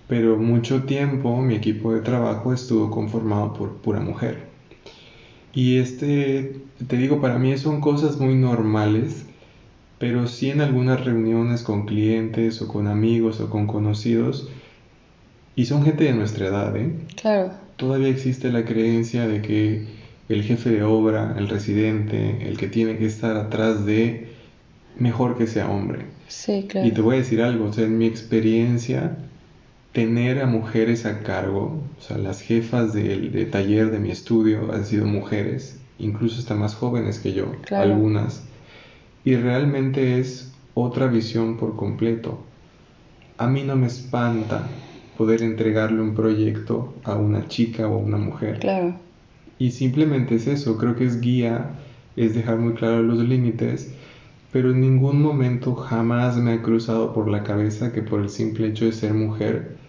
Pero 0.09 0.37
mucho 0.37 0.85
tiempo 0.85 1.37
mi 1.43 1.55
equipo 1.55 1.93
de 1.93 2.01
trabajo 2.01 2.53
estuvo 2.53 2.91
conformado 2.91 3.53
por 3.55 3.77
pura 3.77 4.01
mujer. 4.01 4.47
Y 5.53 5.79
este, 5.79 6.61
te 6.87 6.97
digo, 6.97 7.21
para 7.21 7.39
mí 7.39 7.57
son 7.57 7.81
cosas 7.81 8.19
muy 8.19 8.35
normales, 8.35 9.25
pero 9.99 10.27
sí 10.27 10.51
en 10.51 10.61
algunas 10.61 11.05
reuniones 11.05 11.63
con 11.63 11.87
clientes 11.87 12.61
o 12.61 12.69
con 12.69 12.87
amigos 12.87 13.41
o 13.41 13.49
con 13.49 13.67
conocidos, 13.67 14.49
y 15.57 15.65
son 15.65 15.85
gente 15.85 16.05
de 16.05 16.13
nuestra 16.13 16.49
edad, 16.49 16.77
¿eh? 16.77 16.93
Claro. 17.15 17.53
Todavía 17.77 18.09
existe 18.09 18.53
la 18.53 18.67
creencia 18.67 19.27
de 19.27 19.41
que 19.41 19.87
el 20.29 20.43
jefe 20.43 20.71
de 20.71 20.83
obra, 20.83 21.35
el 21.39 21.49
residente, 21.49 22.47
el 22.47 22.59
que 22.59 22.69
tiene 22.69 22.99
que 22.99 23.07
estar 23.07 23.37
atrás 23.37 23.87
de, 23.87 24.29
mejor 24.99 25.39
que 25.39 25.47
sea 25.47 25.71
hombre. 25.71 26.07
Sí, 26.29 26.67
claro. 26.69 26.87
Y 26.87 26.91
te 26.91 27.01
voy 27.01 27.15
a 27.17 27.19
decir 27.19 27.41
algo, 27.41 27.67
o 27.67 27.73
sea, 27.73 27.85
en 27.85 27.97
mi 27.97 28.07
experiencia, 28.07 29.17
tener 29.97 30.43
a 30.43 30.47
mujeres 30.47 31.07
a 31.07 31.21
cargo, 31.21 31.81
o 31.99 32.03
sea, 32.03 32.19
las 32.19 32.43
jefas 32.43 32.93
de, 32.93 33.49
taller 33.51 33.91
de 33.91 33.99
mi 33.99 34.11
estudio 34.11 34.71
han 34.75 34.85
sido 34.85 35.07
mujeres, 35.07 35.81
incluso 35.99 36.39
hasta 36.39 36.55
más 36.55 36.75
jóvenes 36.75 37.19
que 37.19 37.33
yo, 37.33 37.47
algunas, 37.71 38.45
y 39.25 39.37
realmente 39.37 40.19
es 40.19 40.53
otra 40.75 41.07
visión 41.07 41.57
por 41.57 41.77
completo. 41.77 42.39
A 43.39 43.47
mí 43.47 43.63
no 43.63 43.75
me 43.75 43.87
espanta 43.87 44.69
poder 45.17 45.41
entregarle 45.41 46.03
un 46.03 46.15
proyecto 46.15 46.93
a 47.03 47.15
una 47.15 47.49
chica 47.49 47.89
o 47.89 47.95
a 47.95 47.97
una 47.97 48.19
mujer. 48.19 48.59
Claro. 48.59 48.97
Y 49.59 49.71
simplemente 49.71 50.35
es 50.35 50.47
eso, 50.47 50.77
creo 50.77 50.95
que 50.95 51.07
es 51.07 51.23
guía, 51.23 51.71
es 52.17 52.35
dejar 52.35 52.59
muy 52.59 52.75
claro 52.75 53.03
los 53.03 53.21
límites, 53.21 53.95
pero 54.53 54.73
en 54.73 54.83
ningún 54.83 55.23
momento 55.23 55.75
jamás 55.75 56.37
me 56.37 56.53
ha 56.53 56.61
cruzado 56.61 57.15
por 57.15 57.31
la 57.31 57.45
cabeza 57.45 57.95
que 57.95 58.03
por 58.03 58.21
el 58.21 58.29
simple 58.29 58.67
hecho 58.67 58.85
de 58.85 58.93
ser 58.93 59.15
mujer 59.15 59.86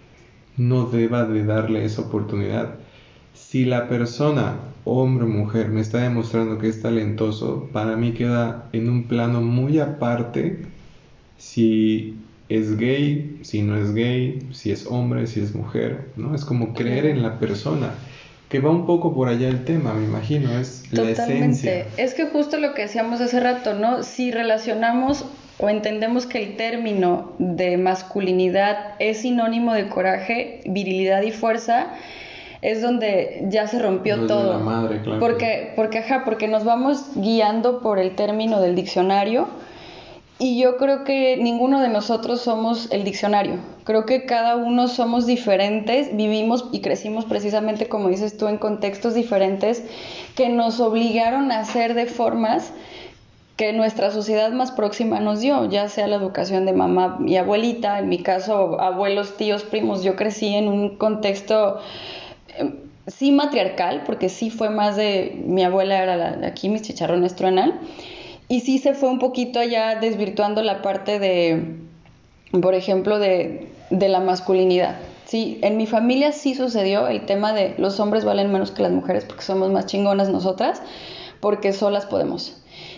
no 0.57 0.85
deba 0.85 1.25
de 1.25 1.45
darle 1.45 1.85
esa 1.85 2.01
oportunidad. 2.01 2.75
Si 3.33 3.65
la 3.65 3.87
persona, 3.87 4.55
hombre 4.83 5.25
o 5.25 5.27
mujer, 5.27 5.69
me 5.69 5.81
está 5.81 5.99
demostrando 5.99 6.57
que 6.57 6.67
es 6.67 6.81
talentoso, 6.81 7.69
para 7.71 7.95
mí 7.95 8.13
queda 8.13 8.67
en 8.73 8.89
un 8.89 9.03
plano 9.03 9.41
muy 9.41 9.79
aparte 9.79 10.65
si 11.37 12.15
es 12.49 12.77
gay, 12.77 13.39
si 13.43 13.61
no 13.61 13.77
es 13.77 13.93
gay, 13.93 14.47
si 14.51 14.71
es 14.71 14.87
hombre, 14.87 15.27
si 15.27 15.41
es 15.41 15.53
mujer, 15.53 16.09
¿no? 16.15 16.33
Es 16.33 16.45
como 16.45 16.73
creer 16.73 17.05
en 17.05 17.21
la 17.21 17.39
persona, 17.39 17.91
que 18.49 18.59
va 18.59 18.71
un 18.71 18.85
poco 18.85 19.13
por 19.13 19.27
allá 19.27 19.49
el 19.49 19.65
tema, 19.65 19.93
me 19.93 20.05
imagino, 20.05 20.57
es 20.57 20.85
la 20.91 21.09
esencia. 21.09 21.85
Es 21.97 22.13
que 22.13 22.27
justo 22.27 22.57
lo 22.57 22.73
que 22.73 22.83
decíamos 22.83 23.19
hace 23.21 23.39
rato, 23.39 23.73
¿no? 23.73 24.03
Si 24.03 24.31
relacionamos 24.31 25.25
o 25.59 25.69
entendemos 25.69 26.25
que 26.25 26.37
el 26.37 26.55
término 26.55 27.33
de 27.39 27.77
masculinidad 27.77 28.95
es 28.99 29.19
sinónimo 29.19 29.73
de 29.73 29.89
coraje, 29.89 30.61
virilidad 30.65 31.23
y 31.23 31.31
fuerza, 31.31 31.87
es 32.61 32.81
donde 32.81 33.45
ya 33.49 33.67
se 33.67 33.79
rompió 33.79 34.27
todo. 34.27 34.63
Porque, 35.19 35.73
porque, 35.75 35.99
ajá, 35.99 36.23
porque 36.25 36.47
nos 36.47 36.63
vamos 36.63 37.11
guiando 37.15 37.81
por 37.81 37.99
el 37.99 38.15
término 38.15 38.61
del 38.61 38.75
diccionario 38.75 39.47
y 40.39 40.59
yo 40.59 40.77
creo 40.77 41.03
que 41.03 41.37
ninguno 41.37 41.81
de 41.81 41.89
nosotros 41.89 42.41
somos 42.41 42.91
el 42.91 43.03
diccionario. 43.03 43.55
Creo 43.83 44.05
que 44.05 44.25
cada 44.25 44.55
uno 44.55 44.87
somos 44.87 45.25
diferentes, 45.25 46.15
vivimos 46.15 46.65
y 46.71 46.81
crecimos 46.81 47.25
precisamente, 47.25 47.87
como 47.87 48.09
dices 48.09 48.37
tú, 48.37 48.47
en 48.47 48.59
contextos 48.59 49.15
diferentes 49.15 49.83
que 50.35 50.49
nos 50.49 50.79
obligaron 50.79 51.51
a 51.51 51.65
ser 51.65 51.95
de 51.95 52.05
formas 52.05 52.71
que 53.57 53.73
nuestra 53.73 54.11
sociedad 54.11 54.51
más 54.51 54.71
próxima 54.71 55.19
nos 55.19 55.39
dio, 55.39 55.67
ya 55.67 55.89
sea 55.89 56.07
la 56.07 56.15
educación 56.15 56.67
de 56.67 56.73
mamá 56.73 57.17
y 57.25 57.37
abuelita, 57.37 57.97
en 57.97 58.07
mi 58.07 58.19
caso 58.19 58.79
abuelos, 58.79 59.35
tíos, 59.35 59.63
primos, 59.63 60.03
yo 60.03 60.15
crecí 60.15 60.53
en 60.53 60.67
un 60.67 60.97
contexto 60.97 61.79
em, 62.55 62.75
sí 63.07 63.31
matriarcal, 63.31 64.03
porque 64.05 64.29
sí 64.29 64.51
fue 64.51 64.69
más 64.69 64.95
de, 64.95 65.41
mi 65.43 65.63
abuela 65.63 66.03
era 66.03 66.15
la, 66.15 66.47
aquí, 66.47 66.69
mis 66.69 66.83
chicharrones 66.83 67.35
truenan, 67.35 67.79
y 68.47 68.59
sí 68.59 68.77
se 68.77 68.93
fue 68.93 69.09
un 69.09 69.17
poquito 69.17 69.59
allá 69.59 69.95
desvirtuando 69.95 70.61
la 70.61 70.83
parte 70.83 71.17
de, 71.17 71.77
por 72.61 72.75
ejemplo, 72.75 73.17
de, 73.17 73.69
de 73.89 74.07
la 74.07 74.19
masculinidad. 74.19 74.97
Sí, 75.25 75.59
en 75.63 75.77
mi 75.77 75.87
familia 75.87 76.31
sí 76.31 76.53
sucedió 76.53 77.07
el 77.07 77.25
tema 77.25 77.53
de 77.53 77.73
los 77.79 77.99
hombres 77.99 78.23
valen 78.23 78.51
menos 78.51 78.71
que 78.71 78.83
las 78.83 78.91
mujeres 78.91 79.25
porque 79.25 79.41
somos 79.41 79.71
más 79.71 79.87
chingonas 79.87 80.29
nosotras, 80.29 80.81
porque 81.41 81.73
solas 81.73 82.05
podemos. 82.05 82.56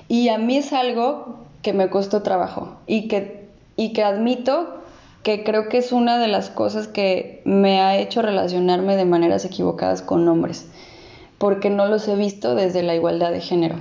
Y 0.09 0.27
a 0.27 0.37
mí 0.37 0.57
es 0.57 0.73
algo 0.73 1.37
que 1.61 1.71
me 1.71 1.89
costó 1.89 2.23
trabajo 2.23 2.77
y 2.87 3.07
que, 3.07 3.47
y 3.77 3.93
que 3.93 4.03
admito 4.03 4.79
que 5.23 5.43
creo 5.43 5.69
que 5.69 5.77
es 5.77 5.91
una 5.91 6.17
de 6.17 6.27
las 6.27 6.49
cosas 6.49 6.87
que 6.87 7.41
me 7.45 7.79
ha 7.79 7.97
hecho 7.97 8.21
relacionarme 8.21 8.95
de 8.95 9.05
maneras 9.05 9.45
equivocadas 9.45 10.01
con 10.01 10.27
hombres, 10.27 10.67
porque 11.37 11.69
no 11.69 11.85
los 11.85 12.07
he 12.07 12.15
visto 12.15 12.55
desde 12.55 12.83
la 12.83 12.95
igualdad 12.95 13.31
de 13.31 13.41
género. 13.41 13.75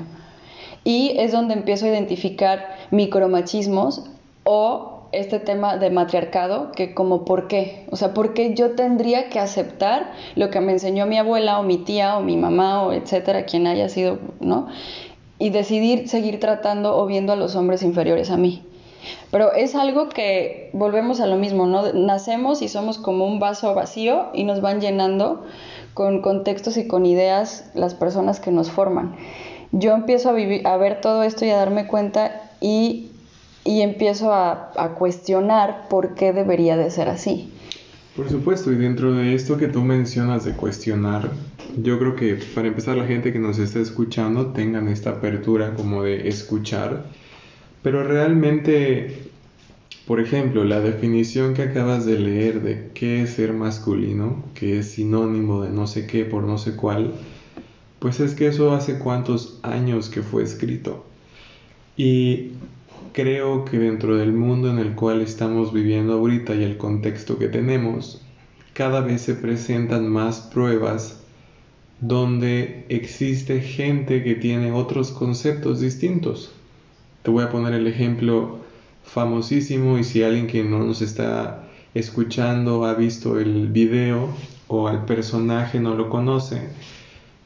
Y 0.85 1.15
es 1.19 1.33
donde 1.33 1.55
empiezo 1.55 1.87
a 1.87 1.91
identificar 1.91 2.77
micromachismos 2.91 4.05
o 4.45 4.99
este 5.13 5.39
tema 5.39 5.79
de 5.79 5.91
matriarcado, 5.91 6.73
que 6.73 6.93
como 6.93 7.25
por 7.25 7.49
qué, 7.49 7.87
o 7.91 7.97
sea, 7.97 8.13
por 8.13 8.35
qué 8.35 8.55
yo 8.55 8.73
tendría 8.73 9.31
que 9.31 9.39
aceptar 9.39 10.13
lo 10.35 10.51
que 10.51 10.61
me 10.61 10.73
enseñó 10.73 11.07
mi 11.07 11.17
abuela 11.17 11.59
o 11.59 11.63
mi 11.63 11.79
tía 11.79 12.19
o 12.19 12.21
mi 12.21 12.37
mamá 12.37 12.83
o 12.83 12.93
etcétera, 12.93 13.47
quien 13.47 13.67
haya 13.67 13.89
sido, 13.89 14.19
¿no? 14.41 14.69
Y 15.39 15.51
decidir 15.51 16.09
seguir 16.09 16.41
tratando 16.41 16.97
o 16.97 17.07
viendo 17.07 17.33
a 17.33 17.37
los 17.37 17.55
hombres 17.57 17.83
inferiores 17.83 18.31
a 18.31 18.37
mí. 18.37 18.63
Pero 19.31 19.53
es 19.53 19.75
algo 19.75 20.09
que 20.09 20.71
volvemos 20.73 21.21
a 21.21 21.27
lo 21.27 21.37
mismo, 21.37 21.67
¿no? 21.67 21.93
Nacemos 21.93 22.63
y 22.63 22.69
somos 22.69 22.99
como 22.99 23.27
un 23.27 23.39
vaso 23.39 23.75
vacío 23.75 24.27
y 24.35 24.45
nos 24.45 24.61
van 24.61 24.81
llenando 24.81 25.45
con 25.95 26.21
contextos 26.21 26.77
y 26.77 26.87
con 26.89 27.07
ideas 27.07 27.71
las 27.75 27.95
personas 27.95 28.41
que 28.41 28.51
nos 28.51 28.71
forman 28.71 29.17
yo 29.73 29.95
empiezo 29.95 30.31
a, 30.31 30.33
vivir, 30.33 30.67
a 30.67 30.77
ver 30.77 31.01
todo 31.01 31.23
esto 31.23 31.45
y 31.45 31.51
a 31.51 31.57
darme 31.57 31.87
cuenta 31.87 32.51
y, 32.61 33.11
empiezo 33.65 34.33
a, 34.33 34.73
a, 34.77 34.95
cuestionar 34.95 35.89
por 35.91 36.15
qué 36.15 36.33
debería 36.33 36.77
de 36.77 36.91
ser 36.91 37.09
así. 37.09 37.53
Por 38.17 38.29
supuesto, 38.31 38.73
y 38.73 38.77
dentro 38.77 39.13
de 39.13 39.35
esto 39.35 39.59
que 39.59 39.69
tú 39.69 39.83
mencionas 39.83 40.45
de 40.45 40.53
cuestionar, 40.53 41.31
yo 41.77 41.99
creo 41.99 42.17
que 42.17 42.39
para 42.55 42.69
empezar 42.69 42.97
la 42.97 43.07
gente 43.07 43.33
que 43.33 43.39
nos 43.39 43.59
está 43.59 43.81
escuchando 43.81 44.49
tengan 44.49 44.89
esta 44.89 45.11
apertura 45.11 45.75
como 45.75 46.03
de 46.03 46.29
escuchar, 46.29 47.05
pero 47.83 48.03
realmente, 48.03 49.31
por 50.07 50.21
ejemplo, 50.21 50.65
la 50.65 50.81
definición 50.81 51.55
que 51.55 51.63
acabas 51.63 52.07
de 52.07 52.19
leer 52.19 52.63
de 52.63 52.91
qué 52.95 53.23
es 53.23 53.31
ser 53.31 53.53
masculino, 53.53 54.45
que 54.55 54.79
es 54.79 54.93
sinónimo 54.93 55.63
de 55.63 55.71
no 55.71 55.87
sé 55.87 56.07
qué 56.07 56.25
por 56.25 56.45
no 56.45 56.59
sé 56.59 56.75
cuál, 56.75 57.13
pues 57.99 58.21
es 58.21 58.35
que 58.35 58.49
eso 58.49 58.73
hace 58.73 58.99
cuántos 58.99 59.59
años 59.63 60.09
que 60.09 60.23
fue 60.23 60.43
escrito. 60.43 61.05
Y 61.97 62.53
creo 63.13 63.65
que 63.65 63.79
dentro 63.79 64.17
del 64.17 64.33
mundo 64.33 64.71
en 64.71 64.79
el 64.79 64.95
cual 64.95 65.21
estamos 65.21 65.73
viviendo 65.73 66.15
ahorita 66.15 66.55
y 66.55 66.63
el 66.63 66.77
contexto 66.77 67.39
que 67.39 67.49
tenemos, 67.49 68.23
cada 68.73 69.01
vez 69.01 69.23
se 69.23 69.35
presentan 69.35 70.09
más 70.09 70.41
pruebas 70.41 71.18
donde 72.01 72.85
existe 72.89 73.61
gente 73.61 74.23
que 74.23 74.35
tiene 74.35 74.73
otros 74.73 75.11
conceptos 75.11 75.81
distintos. 75.81 76.53
Te 77.23 77.31
voy 77.31 77.45
a 77.45 77.51
poner 77.51 77.75
el 77.75 77.87
ejemplo 77.87 78.61
famosísimo 79.03 79.99
y 79.99 80.05
si 80.05 80.23
alguien 80.23 80.47
que 80.47 80.63
no 80.63 80.85
nos 80.85 81.03
está 81.03 81.65
escuchando 81.95 82.85
ha 82.85 82.95
visto 82.95 83.39
el 83.41 83.69
video 83.69 84.29
o 84.69 84.87
al 84.87 85.05
personaje 85.07 85.81
no 85.81 85.95
lo 85.95 86.11
conoce, 86.11 86.69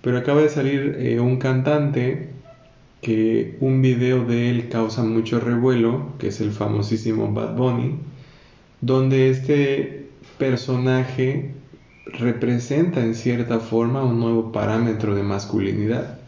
pero 0.02 0.18
acaba 0.18 0.42
de 0.42 0.48
salir 0.48 0.96
eh, 0.98 1.20
un 1.20 1.36
cantante 1.38 2.30
que 3.00 3.56
un 3.60 3.80
video 3.82 4.24
de 4.24 4.50
él 4.50 4.68
causa 4.68 5.02
mucho 5.02 5.40
revuelo, 5.40 6.12
que 6.18 6.28
es 6.28 6.40
el 6.40 6.52
famosísimo 6.52 7.32
Bad 7.32 7.56
Bunny, 7.56 7.96
donde 8.80 9.30
este 9.30 10.08
personaje 10.38 11.54
representa 12.06 13.00
en 13.00 13.14
cierta 13.14 13.60
forma 13.60 14.04
un 14.04 14.20
nuevo 14.20 14.52
parámetro 14.52 15.14
de 15.14 15.22
masculinidad. 15.22 16.18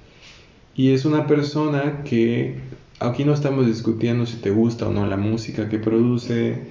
Y 0.74 0.92
es 0.92 1.04
una 1.04 1.26
persona 1.26 2.02
que 2.04 2.56
aquí 3.00 3.24
no 3.24 3.32
estamos 3.32 3.66
discutiendo 3.66 4.26
si 4.26 4.36
te 4.36 4.50
gusta 4.50 4.88
o 4.88 4.92
no 4.92 5.06
la 5.06 5.16
música 5.16 5.68
que 5.68 5.78
produce, 5.78 6.62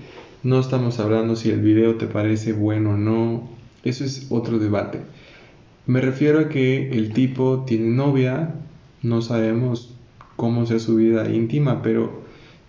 no 0.43 0.59
estamos 0.59 0.99
hablando 0.99 1.35
si 1.35 1.49
el 1.49 1.61
video 1.61 1.95
te 1.95 2.07
parece 2.07 2.53
bueno 2.53 2.91
o 2.91 2.97
no, 2.97 3.49
eso 3.83 4.03
es 4.03 4.27
otro 4.29 4.59
debate. 4.59 4.99
Me 5.85 6.01
refiero 6.01 6.39
a 6.39 6.49
que 6.49 6.89
el 6.91 7.13
tipo 7.13 7.63
tiene 7.67 7.89
novia, 7.89 8.55
no 9.01 9.21
sabemos 9.21 9.93
cómo 10.35 10.65
sea 10.65 10.79
su 10.79 10.95
vida 10.95 11.29
íntima, 11.29 11.81
pero 11.81 12.23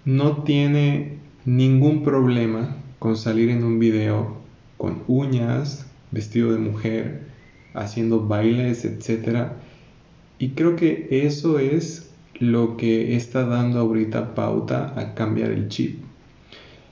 no 0.04 0.42
tiene 0.42 1.18
ningún 1.44 2.02
problema 2.02 2.76
con 2.98 3.16
salir 3.16 3.50
en 3.50 3.64
un 3.64 3.78
video 3.78 4.36
con 4.76 5.02
uñas, 5.06 5.86
vestido 6.14 6.52
de 6.52 6.58
mujer, 6.58 7.22
haciendo 7.74 8.26
bailes, 8.26 8.84
etc. 8.84 9.48
Y 10.38 10.50
creo 10.50 10.76
que 10.76 11.08
eso 11.10 11.58
es 11.58 12.10
lo 12.38 12.76
que 12.76 13.16
está 13.16 13.44
dando 13.44 13.80
ahorita 13.80 14.34
pauta 14.34 14.98
a 14.98 15.14
cambiar 15.14 15.50
el 15.50 15.68
chip. 15.68 16.00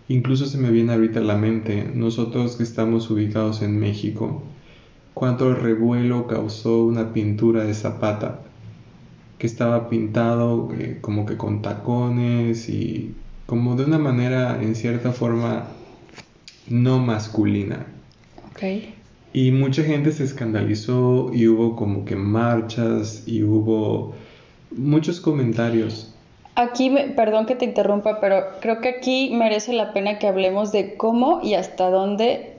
incluso 0.09 0.47
se 0.47 0.59
me 0.59 0.71
viene 0.71 0.93
ahorita 0.93 1.21
a 1.21 1.23
la 1.23 1.37
mente, 1.37 1.91
nosotros 1.95 2.57
que 2.57 2.65
estamos 2.65 3.11
ubicados 3.11 3.63
en 3.63 3.79
México, 3.79 4.43
cuánto 5.15 5.55
revuelo 5.55 6.27
causó 6.27 6.85
una 6.85 7.13
pintura 7.15 7.65
de 7.65 7.73
Zapata, 7.73 8.41
que 9.39 9.47
estaba 9.47 9.89
pintado 9.89 10.69
eh, 10.79 10.99
como 11.01 11.25
que 11.25 11.37
con 11.37 11.63
tacones 11.63 12.69
y 12.69 13.15
como 13.47 13.75
de 13.75 13.85
una 13.85 13.99
manera 13.99 14.63
en 14.63 14.75
cierta 14.75 15.13
forma 15.13 15.69
no 16.69 16.99
masculina. 16.99 17.87
Okay. 18.53 18.95
Y 19.33 19.51
mucha 19.51 19.83
gente 19.83 20.13
se 20.13 20.25
escandalizó 20.25 21.31
y 21.33 21.49
hubo 21.49 21.75
como 21.77 22.05
que 22.05 22.17
marchas 22.17 23.23
y 23.27 23.43
hubo 23.43 24.15
muchos 24.71 25.21
comentarios. 25.21 26.15
Aquí, 26.55 26.95
perdón 27.17 27.47
que 27.47 27.55
te 27.55 27.65
interrumpa, 27.65 28.21
pero 28.21 28.45
creo 28.61 28.81
que 28.81 28.91
aquí 28.91 29.31
merece 29.33 29.73
la 29.73 29.95
pena 29.95 30.19
que 30.19 30.27
hablemos 30.27 30.71
de 30.71 30.97
cómo 30.97 31.41
y 31.43 31.55
hasta 31.55 31.89
dónde 31.89 32.53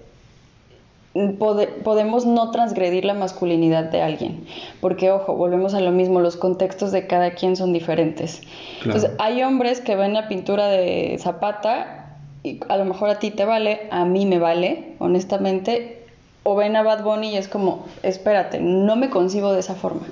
podemos 1.83 2.25
no 2.25 2.49
transgredir 2.49 3.05
la 3.05 3.13
masculinidad 3.13 3.85
de 3.91 4.01
alguien. 4.01 4.45
Porque, 4.81 5.11
ojo, 5.11 5.35
volvemos 5.35 5.75
a 5.75 5.79
lo 5.79 5.91
mismo, 5.91 6.19
los 6.19 6.37
contextos 6.37 6.91
de 6.91 7.05
cada 7.05 7.35
quien 7.35 7.55
son 7.55 7.71
diferentes. 7.71 8.41
Entonces, 8.83 9.11
hay 9.19 9.43
hombres 9.43 9.79
que 9.79 9.95
ven 9.95 10.13
la 10.13 10.27
pintura 10.27 10.67
de 10.69 11.17
Zapata 11.19 12.17
y 12.41 12.59
a 12.67 12.77
lo 12.77 12.85
mejor 12.85 13.11
a 13.11 13.19
ti 13.19 13.29
te 13.29 13.45
vale, 13.45 13.81
a 13.91 14.05
mí 14.05 14.25
me 14.25 14.39
vale, 14.39 14.95
honestamente, 14.97 16.02
o 16.43 16.55
ven 16.55 16.75
a 16.75 16.83
Bad 16.83 17.03
Bunny 17.03 17.31
y 17.31 17.37
es 17.37 17.47
como, 17.47 17.85
espérate, 18.03 18.59
no 18.59 18.95
me 18.95 19.09
concibo 19.09 19.51
de 19.53 19.59
esa 19.59 19.75
forma. 19.75 20.07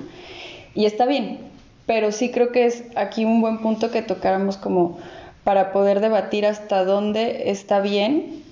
Y 0.74 0.86
está 0.86 1.06
bien, 1.06 1.38
pero 1.86 2.12
sí 2.12 2.30
creo 2.30 2.52
que 2.52 2.64
es 2.64 2.84
aquí 2.96 3.24
un 3.24 3.40
buen 3.40 3.58
punto 3.58 3.90
que 3.90 4.02
tocáramos 4.02 4.56
como 4.56 4.98
para 5.44 5.72
poder 5.72 6.00
debatir 6.00 6.46
hasta 6.46 6.84
dónde 6.84 7.50
está 7.50 7.80
bien 7.80 8.42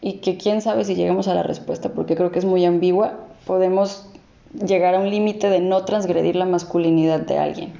y 0.00 0.14
que 0.18 0.36
quién 0.36 0.60
sabe 0.60 0.84
si 0.84 0.94
llegamos 0.94 1.28
a 1.28 1.34
la 1.34 1.42
respuesta, 1.42 1.88
porque 1.88 2.14
creo 2.14 2.30
que 2.30 2.38
es 2.38 2.44
muy 2.44 2.64
ambigua, 2.64 3.20
podemos 3.46 4.06
llegar 4.52 4.94
a 4.94 5.00
un 5.00 5.10
límite 5.10 5.48
de 5.48 5.60
no 5.60 5.84
transgredir 5.84 6.36
la 6.36 6.44
masculinidad 6.44 7.20
de 7.20 7.38
alguien. 7.38 7.72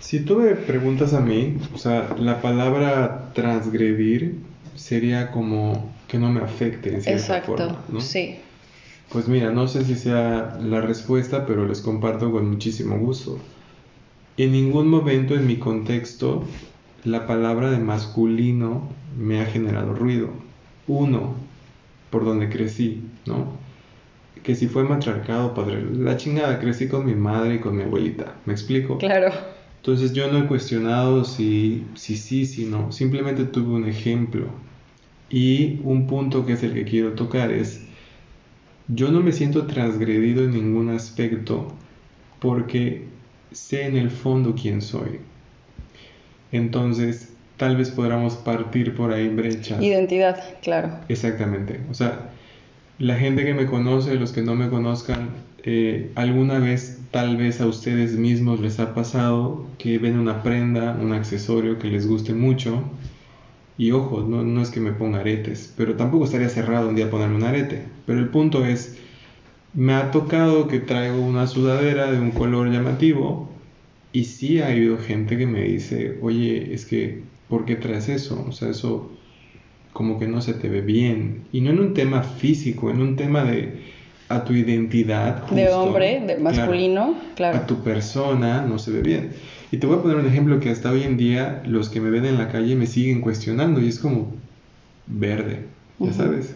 Si 0.00 0.20
tú 0.20 0.36
me 0.36 0.54
preguntas 0.54 1.12
a 1.12 1.20
mí, 1.20 1.58
o 1.74 1.78
sea, 1.78 2.08
la 2.18 2.40
palabra 2.40 3.30
transgredir 3.34 4.40
sería 4.78 5.30
como 5.30 5.92
que 6.06 6.18
no 6.18 6.30
me 6.30 6.40
afecte 6.40 6.94
en 6.94 7.02
cierta 7.02 7.20
Exacto, 7.20 7.56
forma, 7.56 7.84
¿no? 7.88 8.00
Sí. 8.00 8.36
Pues 9.10 9.26
mira, 9.28 9.50
no 9.50 9.66
sé 9.68 9.84
si 9.84 9.94
sea 9.94 10.58
la 10.62 10.80
respuesta, 10.80 11.46
pero 11.46 11.66
les 11.66 11.80
comparto 11.80 12.30
con 12.30 12.48
muchísimo 12.48 12.98
gusto. 12.98 13.38
En 14.36 14.52
ningún 14.52 14.88
momento 14.88 15.34
en 15.34 15.46
mi 15.46 15.56
contexto 15.56 16.44
la 17.04 17.26
palabra 17.26 17.70
de 17.70 17.78
masculino 17.78 18.88
me 19.16 19.40
ha 19.40 19.46
generado 19.46 19.94
ruido. 19.94 20.30
Uno, 20.86 21.34
por 22.10 22.24
donde 22.24 22.48
crecí, 22.48 23.02
¿no? 23.26 23.46
Que 24.42 24.54
si 24.54 24.68
fue 24.68 24.84
matriarcado, 24.84 25.54
padre, 25.54 25.82
la 25.92 26.16
chingada, 26.16 26.60
crecí 26.60 26.88
con 26.88 27.04
mi 27.04 27.14
madre 27.14 27.56
y 27.56 27.58
con 27.58 27.76
mi 27.76 27.82
abuelita, 27.82 28.34
¿me 28.46 28.52
explico? 28.52 28.98
Claro. 28.98 29.32
Entonces 29.78 30.12
yo 30.12 30.30
no 30.30 30.38
he 30.38 30.46
cuestionado 30.46 31.24
si, 31.24 31.84
si 31.94 32.16
sí, 32.16 32.46
si 32.46 32.66
no, 32.66 32.92
simplemente 32.92 33.44
tuve 33.44 33.74
un 33.74 33.86
ejemplo, 33.86 34.48
y 35.30 35.80
un 35.84 36.06
punto 36.06 36.46
que 36.46 36.54
es 36.54 36.62
el 36.62 36.74
que 36.74 36.84
quiero 36.84 37.12
tocar 37.12 37.50
es, 37.50 37.82
yo 38.88 39.10
no 39.10 39.20
me 39.20 39.32
siento 39.32 39.66
transgredido 39.66 40.44
en 40.44 40.52
ningún 40.52 40.88
aspecto 40.88 41.74
porque 42.40 43.04
sé 43.52 43.86
en 43.86 43.96
el 43.96 44.10
fondo 44.10 44.54
quién 44.54 44.80
soy. 44.80 45.20
Entonces, 46.50 47.34
tal 47.58 47.76
vez 47.76 47.90
podamos 47.90 48.36
partir 48.36 48.94
por 48.94 49.12
ahí 49.12 49.28
brecha. 49.28 49.82
Identidad, 49.82 50.42
claro. 50.62 50.98
Exactamente. 51.08 51.80
O 51.90 51.94
sea, 51.94 52.30
la 52.98 53.16
gente 53.16 53.44
que 53.44 53.52
me 53.52 53.66
conoce, 53.66 54.14
los 54.14 54.32
que 54.32 54.40
no 54.40 54.54
me 54.54 54.70
conozcan, 54.70 55.28
eh, 55.64 56.10
alguna 56.14 56.58
vez, 56.58 56.98
tal 57.10 57.36
vez 57.36 57.60
a 57.60 57.66
ustedes 57.66 58.16
mismos 58.16 58.60
les 58.60 58.78
ha 58.80 58.94
pasado 58.94 59.66
que 59.78 59.98
ven 59.98 60.18
una 60.18 60.42
prenda, 60.42 60.98
un 61.00 61.12
accesorio 61.12 61.78
que 61.78 61.88
les 61.88 62.06
guste 62.06 62.34
mucho 62.34 62.84
y 63.78 63.92
ojo, 63.92 64.22
no, 64.22 64.42
no 64.42 64.60
es 64.60 64.70
que 64.70 64.80
me 64.80 64.92
ponga 64.92 65.20
aretes, 65.20 65.72
pero 65.76 65.94
tampoco 65.94 66.24
estaría 66.24 66.48
cerrado 66.48 66.88
un 66.88 66.96
día 66.96 67.10
ponerme 67.10 67.36
un 67.36 67.44
arete. 67.44 67.84
Pero 68.06 68.18
el 68.18 68.28
punto 68.28 68.64
es, 68.66 68.96
me 69.72 69.94
ha 69.94 70.10
tocado 70.10 70.66
que 70.66 70.80
traigo 70.80 71.20
una 71.20 71.46
sudadera 71.46 72.10
de 72.10 72.18
un 72.18 72.32
color 72.32 72.70
llamativo 72.72 73.48
y 74.12 74.24
sí 74.24 74.60
ha 74.60 74.68
habido 74.68 74.98
gente 74.98 75.38
que 75.38 75.46
me 75.46 75.62
dice, 75.62 76.18
oye, 76.22 76.74
es 76.74 76.86
que, 76.86 77.22
¿por 77.48 77.64
qué 77.64 77.76
traes 77.76 78.08
eso? 78.08 78.44
O 78.48 78.52
sea, 78.52 78.70
eso 78.70 79.10
como 79.92 80.18
que 80.18 80.26
no 80.26 80.40
se 80.40 80.54
te 80.54 80.68
ve 80.68 80.80
bien. 80.80 81.44
Y 81.52 81.60
no 81.60 81.70
en 81.70 81.80
un 81.80 81.94
tema 81.94 82.22
físico, 82.22 82.90
en 82.90 83.00
un 83.00 83.16
tema 83.16 83.44
de 83.44 83.97
a 84.28 84.44
tu 84.44 84.52
identidad. 84.52 85.46
de 85.48 85.68
hombre, 85.70 86.22
de 86.26 86.36
masculino, 86.36 87.14
claro. 87.34 87.58
A 87.58 87.66
tu 87.66 87.82
persona 87.82 88.62
no 88.62 88.78
se 88.78 88.90
ve 88.90 89.02
bien. 89.02 89.32
Y 89.70 89.78
te 89.78 89.86
voy 89.86 89.98
a 89.98 90.02
poner 90.02 90.16
un 90.16 90.26
ejemplo 90.26 90.60
que 90.60 90.70
hasta 90.70 90.90
hoy 90.90 91.02
en 91.02 91.16
día 91.16 91.62
los 91.66 91.88
que 91.88 92.00
me 92.00 92.10
ven 92.10 92.24
en 92.24 92.38
la 92.38 92.48
calle 92.48 92.74
me 92.74 92.86
siguen 92.86 93.20
cuestionando 93.20 93.80
y 93.80 93.88
es 93.88 93.98
como 93.98 94.32
verde, 95.06 95.64
ya 95.98 96.12
sabes. 96.12 96.54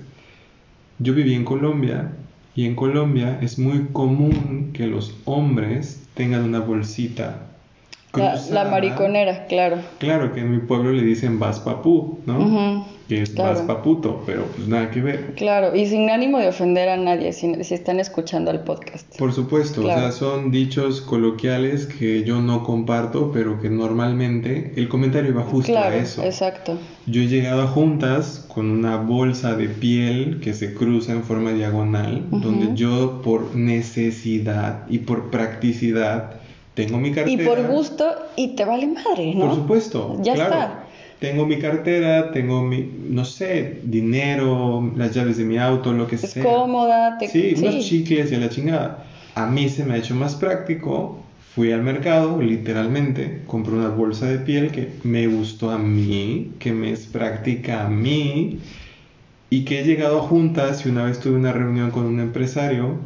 Yo 0.98 1.14
viví 1.14 1.34
en 1.34 1.44
Colombia 1.44 2.12
y 2.54 2.66
en 2.66 2.74
Colombia 2.74 3.38
es 3.40 3.58
muy 3.58 3.86
común 3.92 4.70
que 4.72 4.86
los 4.86 5.14
hombres 5.24 6.02
tengan 6.14 6.44
una 6.44 6.60
bolsita. 6.60 7.48
La, 8.14 8.64
mariconera, 8.64 9.46
claro. 9.46 9.78
Claro, 9.98 10.32
que 10.32 10.40
en 10.40 10.50
mi 10.50 10.58
pueblo 10.58 10.92
le 10.92 11.02
dicen 11.02 11.38
vas 11.38 11.60
papú, 11.60 12.18
¿no? 12.26 12.84
que 13.08 13.22
es 13.22 13.36
más 13.36 13.60
paputo, 13.62 14.22
pero 14.24 14.46
pues 14.56 14.68
nada 14.68 14.90
que 14.90 15.00
ver. 15.00 15.34
Claro, 15.36 15.74
y 15.74 15.86
sin 15.86 16.08
ánimo 16.10 16.38
de 16.38 16.48
ofender 16.48 16.88
a 16.88 16.96
nadie, 16.96 17.32
si, 17.32 17.52
están 17.74 18.00
escuchando 18.00 18.50
el 18.50 18.60
podcast. 18.60 19.16
Por 19.18 19.32
supuesto, 19.32 19.82
o 19.82 19.86
sea, 19.86 20.12
son 20.12 20.50
dichos 20.50 21.00
coloquiales 21.00 21.86
que 21.86 22.24
yo 22.24 22.40
no 22.40 22.64
comparto, 22.64 23.30
pero 23.32 23.60
que 23.60 23.68
normalmente 23.68 24.72
el 24.76 24.88
comentario 24.88 25.34
va 25.34 25.42
justo 25.42 25.76
a 25.76 25.94
eso. 25.94 26.22
Exacto. 26.22 26.78
Yo 27.06 27.22
he 27.22 27.26
llegado 27.26 27.62
a 27.62 27.66
juntas 27.66 28.46
con 28.48 28.70
una 28.70 28.96
bolsa 28.96 29.56
de 29.56 29.68
piel 29.68 30.40
que 30.40 30.54
se 30.54 30.74
cruza 30.74 31.12
en 31.12 31.22
forma 31.22 31.52
diagonal, 31.52 32.26
donde 32.30 32.74
yo 32.74 33.20
por 33.22 33.54
necesidad 33.56 34.86
y 34.88 34.98
por 34.98 35.30
practicidad 35.30 36.41
tengo 36.74 36.98
mi 36.98 37.12
cartera. 37.12 37.42
Y 37.42 37.46
por 37.46 37.66
gusto, 37.66 38.04
y 38.36 38.48
te 38.56 38.64
vale 38.64 38.86
madre, 38.86 39.34
¿no? 39.34 39.46
Por 39.46 39.54
supuesto. 39.54 40.18
Ya 40.22 40.34
está 40.34 40.82
tengo 41.22 41.46
mi 41.46 41.60
cartera, 41.60 42.32
tengo 42.32 42.62
mi, 42.64 42.84
no 43.08 43.24
sé, 43.24 43.78
dinero, 43.84 44.92
las 44.96 45.14
llaves 45.14 45.36
de 45.36 45.44
mi 45.44 45.56
auto, 45.56 45.92
lo 45.92 46.08
que 46.08 46.18
sea. 46.18 46.42
Es 46.42 46.48
cómoda, 46.48 47.16
te... 47.16 47.28
sí, 47.28 47.54
sí, 47.54 47.64
unos 47.64 47.84
chicles 47.86 48.32
y 48.32 48.34
a 48.34 48.38
la 48.40 48.48
chingada. 48.48 49.04
A 49.36 49.46
mí 49.46 49.68
se 49.68 49.84
me 49.84 49.94
ha 49.94 49.98
hecho 49.98 50.16
más 50.16 50.34
práctico. 50.34 51.20
Fui 51.54 51.70
al 51.70 51.82
mercado, 51.82 52.42
literalmente, 52.42 53.42
compré 53.46 53.74
una 53.74 53.90
bolsa 53.90 54.26
de 54.26 54.38
piel 54.38 54.72
que 54.72 54.94
me 55.04 55.28
gustó 55.28 55.70
a 55.70 55.78
mí, 55.78 56.54
que 56.58 56.72
me 56.72 56.90
es 56.90 57.06
práctica 57.06 57.84
a 57.84 57.88
mí, 57.88 58.58
y 59.48 59.64
que 59.64 59.78
he 59.78 59.84
llegado 59.84 60.18
a 60.18 60.22
juntas 60.22 60.84
y 60.84 60.88
una 60.88 61.04
vez 61.04 61.20
tuve 61.20 61.36
una 61.36 61.52
reunión 61.52 61.92
con 61.92 62.04
un 62.06 62.18
empresario 62.18 62.96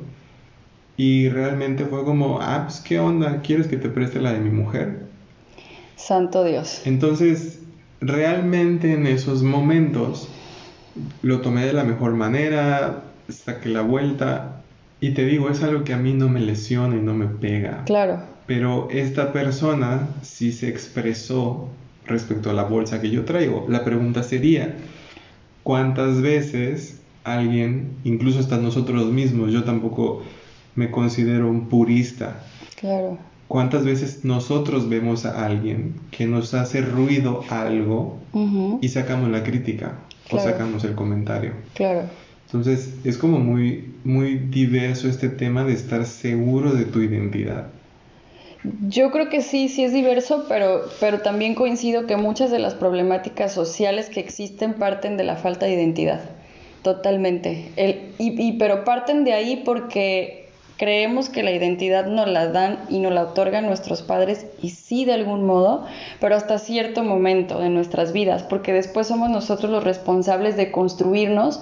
y 0.96 1.28
realmente 1.28 1.84
fue 1.84 2.04
como, 2.04 2.40
ah, 2.40 2.62
pues 2.64 2.80
qué 2.80 2.98
onda, 2.98 3.42
¿quieres 3.42 3.66
que 3.66 3.76
te 3.76 3.88
preste 3.88 4.20
la 4.20 4.32
de 4.32 4.40
mi 4.40 4.50
mujer? 4.50 5.06
Santo 5.96 6.44
Dios. 6.44 6.82
Entonces, 6.84 7.60
realmente 8.00 8.92
en 8.92 9.06
esos 9.06 9.42
momentos 9.42 10.28
lo 11.22 11.40
tomé 11.40 11.66
de 11.66 11.72
la 11.72 11.84
mejor 11.84 12.14
manera, 12.14 13.04
saqué 13.28 13.68
la 13.68 13.82
vuelta 13.82 14.62
y 15.00 15.10
te 15.10 15.24
digo, 15.24 15.50
es 15.50 15.62
algo 15.62 15.84
que 15.84 15.92
a 15.92 15.98
mí 15.98 16.14
no 16.14 16.28
me 16.28 16.40
lesiona 16.40 16.96
y 16.96 17.00
no 17.00 17.14
me 17.14 17.26
pega. 17.26 17.84
Claro. 17.84 18.20
Pero 18.46 18.88
esta 18.90 19.32
persona 19.32 20.08
sí 20.22 20.52
se 20.52 20.68
expresó 20.68 21.68
respecto 22.06 22.50
a 22.50 22.54
la 22.54 22.62
bolsa 22.62 23.00
que 23.00 23.10
yo 23.10 23.24
traigo. 23.24 23.66
La 23.68 23.84
pregunta 23.84 24.22
sería, 24.22 24.76
¿cuántas 25.62 26.22
veces 26.22 27.00
alguien, 27.24 27.96
incluso 28.04 28.38
hasta 28.38 28.56
nosotros 28.56 29.06
mismos, 29.06 29.52
yo 29.52 29.64
tampoco 29.64 30.22
me 30.76 30.90
considero 30.90 31.50
un 31.50 31.68
purista. 31.68 32.42
Claro. 32.78 33.18
¿Cuántas 33.48 33.84
veces 33.84 34.24
nosotros 34.24 34.88
vemos 34.88 35.24
a 35.24 35.46
alguien 35.46 35.94
que 36.10 36.26
nos 36.26 36.52
hace 36.54 36.80
ruido 36.80 37.44
algo 37.48 38.18
y 38.80 38.88
sacamos 38.88 39.30
la 39.30 39.44
crítica 39.44 39.98
o 40.30 40.38
sacamos 40.38 40.84
el 40.84 40.94
comentario? 40.94 41.52
Claro. 41.74 42.02
Entonces 42.46 42.94
es 43.04 43.18
como 43.18 43.38
muy, 43.38 43.92
muy 44.04 44.36
diverso 44.36 45.08
este 45.08 45.28
tema 45.28 45.64
de 45.64 45.74
estar 45.74 46.04
seguro 46.06 46.72
de 46.72 46.84
tu 46.84 47.00
identidad. 47.00 47.68
Yo 48.88 49.12
creo 49.12 49.28
que 49.28 49.42
sí, 49.42 49.68
sí 49.68 49.84
es 49.84 49.92
diverso, 49.92 50.46
pero, 50.48 50.82
pero 50.98 51.20
también 51.20 51.54
coincido 51.54 52.06
que 52.06 52.16
muchas 52.16 52.50
de 52.50 52.58
las 52.58 52.74
problemáticas 52.74 53.52
sociales 53.52 54.08
que 54.08 54.18
existen 54.18 54.74
parten 54.74 55.16
de 55.16 55.24
la 55.24 55.36
falta 55.36 55.66
de 55.66 55.74
identidad. 55.74 56.20
Totalmente. 56.82 57.70
El, 57.76 58.12
y, 58.18 58.40
y, 58.40 58.52
pero 58.58 58.84
parten 58.84 59.24
de 59.24 59.32
ahí 59.32 59.62
porque 59.64 60.45
creemos 60.76 61.28
que 61.28 61.42
la 61.42 61.52
identidad 61.52 62.06
nos 62.06 62.28
la 62.28 62.48
dan 62.48 62.78
y 62.88 62.98
nos 62.98 63.12
la 63.12 63.22
otorgan 63.22 63.66
nuestros 63.66 64.02
padres 64.02 64.46
y 64.62 64.70
sí 64.70 65.04
de 65.04 65.14
algún 65.14 65.44
modo, 65.44 65.86
pero 66.20 66.36
hasta 66.36 66.58
cierto 66.58 67.02
momento 67.02 67.58
de 67.58 67.70
nuestras 67.70 68.12
vidas, 68.12 68.42
porque 68.42 68.72
después 68.72 69.06
somos 69.06 69.30
nosotros 69.30 69.70
los 69.70 69.84
responsables 69.84 70.56
de 70.56 70.70
construirnos 70.70 71.60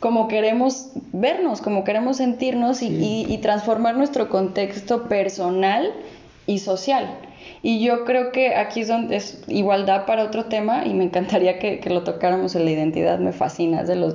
como 0.00 0.28
queremos 0.28 0.90
vernos, 1.12 1.60
como 1.60 1.84
queremos 1.84 2.18
sentirnos 2.18 2.82
y, 2.82 3.38
transformar 3.42 3.96
nuestro 3.96 4.28
contexto 4.28 5.04
personal 5.04 5.92
y 6.46 6.58
social. 6.58 7.18
Y 7.62 7.82
yo 7.84 8.04
creo 8.04 8.32
que 8.32 8.56
aquí 8.56 8.80
es 8.80 8.88
donde 8.88 9.16
es 9.16 9.42
igualdad 9.48 10.04
para 10.04 10.24
otro 10.24 10.46
tema 10.46 10.84
y 10.86 10.94
me 10.94 11.04
encantaría 11.04 11.58
que, 11.58 11.80
que 11.80 11.90
lo 11.90 12.02
tocáramos 12.02 12.54
en 12.56 12.64
la 12.64 12.72
identidad, 12.72 13.18
me 13.18 13.32
fascina, 13.32 13.82
es 13.82 13.88
de 13.88 13.96
los 13.96 14.14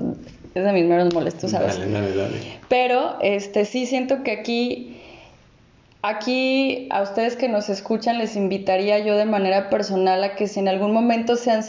es 0.54 0.64
de 0.64 0.74
mis 0.74 0.86
meros 0.86 1.14
molestos, 1.14 1.52
¿sabes? 1.52 1.80
Dale, 1.80 1.92
dale, 1.92 2.16
dale. 2.16 2.38
Pero 2.68 3.18
este 3.22 3.66
sí 3.66 3.86
siento 3.86 4.24
que 4.24 4.32
aquí 4.32 4.98
Aquí 6.04 6.88
a 6.90 7.04
ustedes 7.04 7.36
que 7.36 7.48
nos 7.48 7.70
escuchan 7.70 8.18
les 8.18 8.36
invitaría 8.36 8.98
yo 8.98 9.18
de 9.18 9.26
manera 9.26 9.70
personal 9.70 10.24
a 10.24 10.34
que 10.34 10.48
si 10.48 10.60
en 10.60 10.68
algún 10.68 10.94
momento 10.94 11.36
se 11.36 11.52
han, 11.52 11.62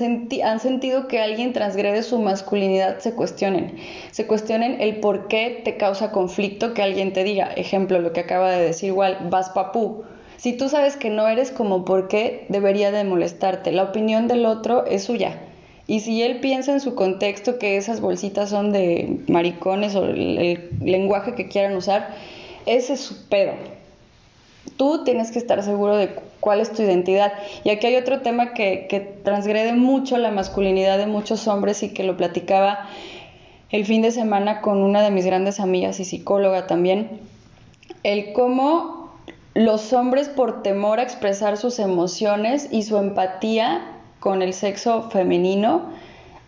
han, 0.42 0.58
sentido 0.58 1.06
que 1.06 1.20
alguien 1.20 1.52
transgrede 1.52 2.02
su 2.02 2.18
masculinidad, 2.18 2.98
se 3.00 3.12
cuestionen. 3.14 3.76
Se 4.10 4.26
cuestionen 4.26 4.80
el 4.80 5.00
por 5.00 5.28
qué 5.28 5.60
te 5.62 5.76
causa 5.76 6.12
conflicto 6.12 6.72
que 6.72 6.80
alguien 6.80 7.12
te 7.12 7.24
diga. 7.24 7.52
Ejemplo, 7.56 8.00
lo 8.00 8.14
que 8.14 8.20
acaba 8.20 8.50
de 8.50 8.64
decir 8.64 8.88
igual, 8.88 9.18
vas 9.28 9.50
papú. 9.50 10.04
Si 10.38 10.56
tú 10.56 10.70
sabes 10.70 10.96
que 10.96 11.10
no 11.10 11.28
eres 11.28 11.50
como 11.50 11.84
por 11.84 12.08
qué, 12.08 12.46
debería 12.48 12.90
de 12.90 13.04
molestarte. 13.04 13.70
La 13.70 13.82
opinión 13.82 14.28
del 14.28 14.46
otro 14.46 14.86
es 14.86 15.04
suya. 15.04 15.36
Y 15.92 16.00
si 16.00 16.22
él 16.22 16.40
piensa 16.40 16.72
en 16.72 16.80
su 16.80 16.94
contexto 16.94 17.58
que 17.58 17.76
esas 17.76 18.00
bolsitas 18.00 18.48
son 18.48 18.72
de 18.72 19.18
maricones 19.28 19.94
o 19.94 20.06
el, 20.06 20.70
lenguaje 20.80 21.34
que 21.34 21.48
quieran 21.48 21.76
usar, 21.76 22.14
ese 22.64 22.94
es 22.94 23.00
su 23.00 23.28
pedo. 23.28 23.52
Tú 24.78 25.04
tienes 25.04 25.30
que 25.30 25.38
estar 25.38 25.62
seguro 25.62 25.98
de 25.98 26.14
cuál 26.40 26.60
es 26.60 26.72
tu 26.72 26.80
identidad. 26.80 27.34
Y 27.62 27.68
aquí 27.68 27.88
hay 27.88 27.96
otro 27.96 28.22
tema 28.22 28.54
que, 28.54 28.86
que 28.88 29.00
transgrede 29.00 29.74
mucho 29.74 30.16
la 30.16 30.30
masculinidad 30.30 30.96
de 30.96 31.04
muchos 31.04 31.46
hombres 31.46 31.82
y 31.82 31.92
que 31.92 32.04
lo 32.04 32.16
platicaba 32.16 32.88
el 33.68 33.84
fin 33.84 34.00
de 34.00 34.12
semana 34.12 34.62
con 34.62 34.78
una 34.82 35.02
de 35.02 35.10
mis 35.10 35.26
grandes 35.26 35.60
amigas 35.60 36.00
y 36.00 36.06
psicóloga 36.06 36.66
también. 36.66 37.20
El 38.02 38.32
cómo 38.32 39.12
los 39.52 39.92
hombres 39.92 40.30
por 40.30 40.62
temor 40.62 41.00
a 41.00 41.02
expresar 41.02 41.58
sus 41.58 41.78
emociones 41.78 42.68
y 42.70 42.84
su 42.84 42.96
empatía 42.96 43.98
con 44.22 44.40
el 44.40 44.54
sexo 44.54 45.10
femenino 45.10 45.82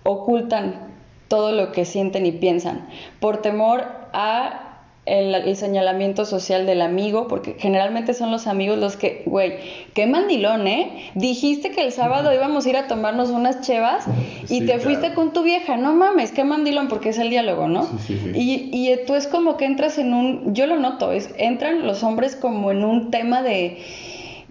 ocultan 0.04 0.94
todo 1.26 1.50
lo 1.50 1.72
que 1.72 1.84
sienten 1.84 2.24
y 2.24 2.30
piensan 2.30 2.86
por 3.18 3.38
temor 3.38 3.84
a 4.12 4.70
el, 5.06 5.56
señalamiento 5.56 6.24
social 6.24 6.66
del 6.66 6.80
amigo, 6.80 7.26
porque 7.28 7.56
generalmente 7.58 8.14
son 8.14 8.30
los 8.30 8.46
amigos 8.46 8.78
los 8.78 8.96
que, 8.96 9.22
güey, 9.26 9.56
qué 9.92 10.06
mandilón, 10.06 10.66
¿eh? 10.66 11.10
Dijiste 11.14 11.72
que 11.72 11.82
el 11.82 11.92
sábado 11.92 12.32
íbamos 12.32 12.64
a 12.64 12.70
ir 12.70 12.76
a 12.76 12.86
tomarnos 12.86 13.28
unas 13.28 13.60
chevas 13.60 14.06
y 14.48 14.64
te 14.64 14.78
fuiste 14.78 15.12
con 15.12 15.32
tu 15.32 15.42
vieja, 15.42 15.76
no 15.76 15.94
mames, 15.94 16.32
qué 16.32 16.44
mandilón, 16.44 16.88
porque 16.88 17.10
es 17.10 17.18
el 17.18 17.28
diálogo, 17.28 17.68
¿no? 17.68 17.86
y, 18.34 18.70
y 18.72 18.96
tú 19.06 19.14
es 19.14 19.26
como 19.26 19.56
que 19.56 19.66
entras 19.66 19.98
en 19.98 20.14
un, 20.14 20.54
yo 20.54 20.66
lo 20.66 20.78
noto, 20.78 21.12
es, 21.12 21.34
entran 21.36 21.86
los 21.86 22.02
hombres 22.02 22.36
como 22.36 22.70
en 22.70 22.84
un 22.84 23.10
tema 23.10 23.42
de, 23.42 23.82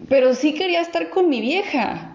pero 0.10 0.36
sí 0.36 0.54
quería 0.54 0.82
estar 0.82 1.10
con 1.10 1.30
mi 1.30 1.42
vieja, 1.42 2.12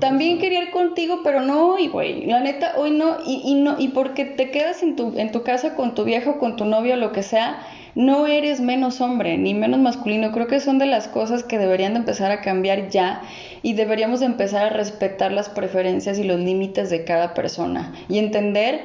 también 0.00 0.38
quería 0.38 0.62
ir 0.62 0.70
contigo, 0.70 1.20
pero 1.22 1.40
no 1.40 1.74
hoy, 1.74 1.88
güey. 1.88 2.26
La 2.26 2.40
neta, 2.40 2.74
hoy 2.76 2.90
no. 2.90 3.16
Y, 3.24 3.54
no. 3.54 3.76
y 3.78 3.88
porque 3.88 4.24
te 4.24 4.50
quedas 4.50 4.82
en 4.82 4.96
tu, 4.96 5.12
tu 5.32 5.42
casa 5.42 5.74
con 5.74 5.94
tu 5.94 6.04
viejo, 6.04 6.38
con 6.38 6.56
tu 6.56 6.64
novio, 6.64 6.96
lo 6.96 7.12
que 7.12 7.22
sea, 7.22 7.58
no 7.94 8.26
eres 8.26 8.60
menos 8.60 9.00
hombre, 9.00 9.38
ni 9.38 9.54
menos 9.54 9.80
masculino. 9.80 10.32
Creo 10.32 10.46
que 10.46 10.60
son 10.60 10.78
de 10.78 10.86
las 10.86 11.08
cosas 11.08 11.42
que 11.42 11.58
deberían 11.58 11.94
de 11.94 12.00
empezar 12.00 12.30
a 12.30 12.42
cambiar 12.42 12.90
ya 12.90 13.22
y 13.62 13.72
deberíamos 13.72 14.20
de 14.20 14.26
empezar 14.26 14.66
a 14.66 14.70
respetar 14.70 15.32
las 15.32 15.48
preferencias 15.48 16.18
y 16.18 16.24
los 16.24 16.38
límites 16.38 16.90
de 16.90 17.04
cada 17.04 17.34
persona 17.34 17.94
y 18.08 18.18
entender 18.18 18.80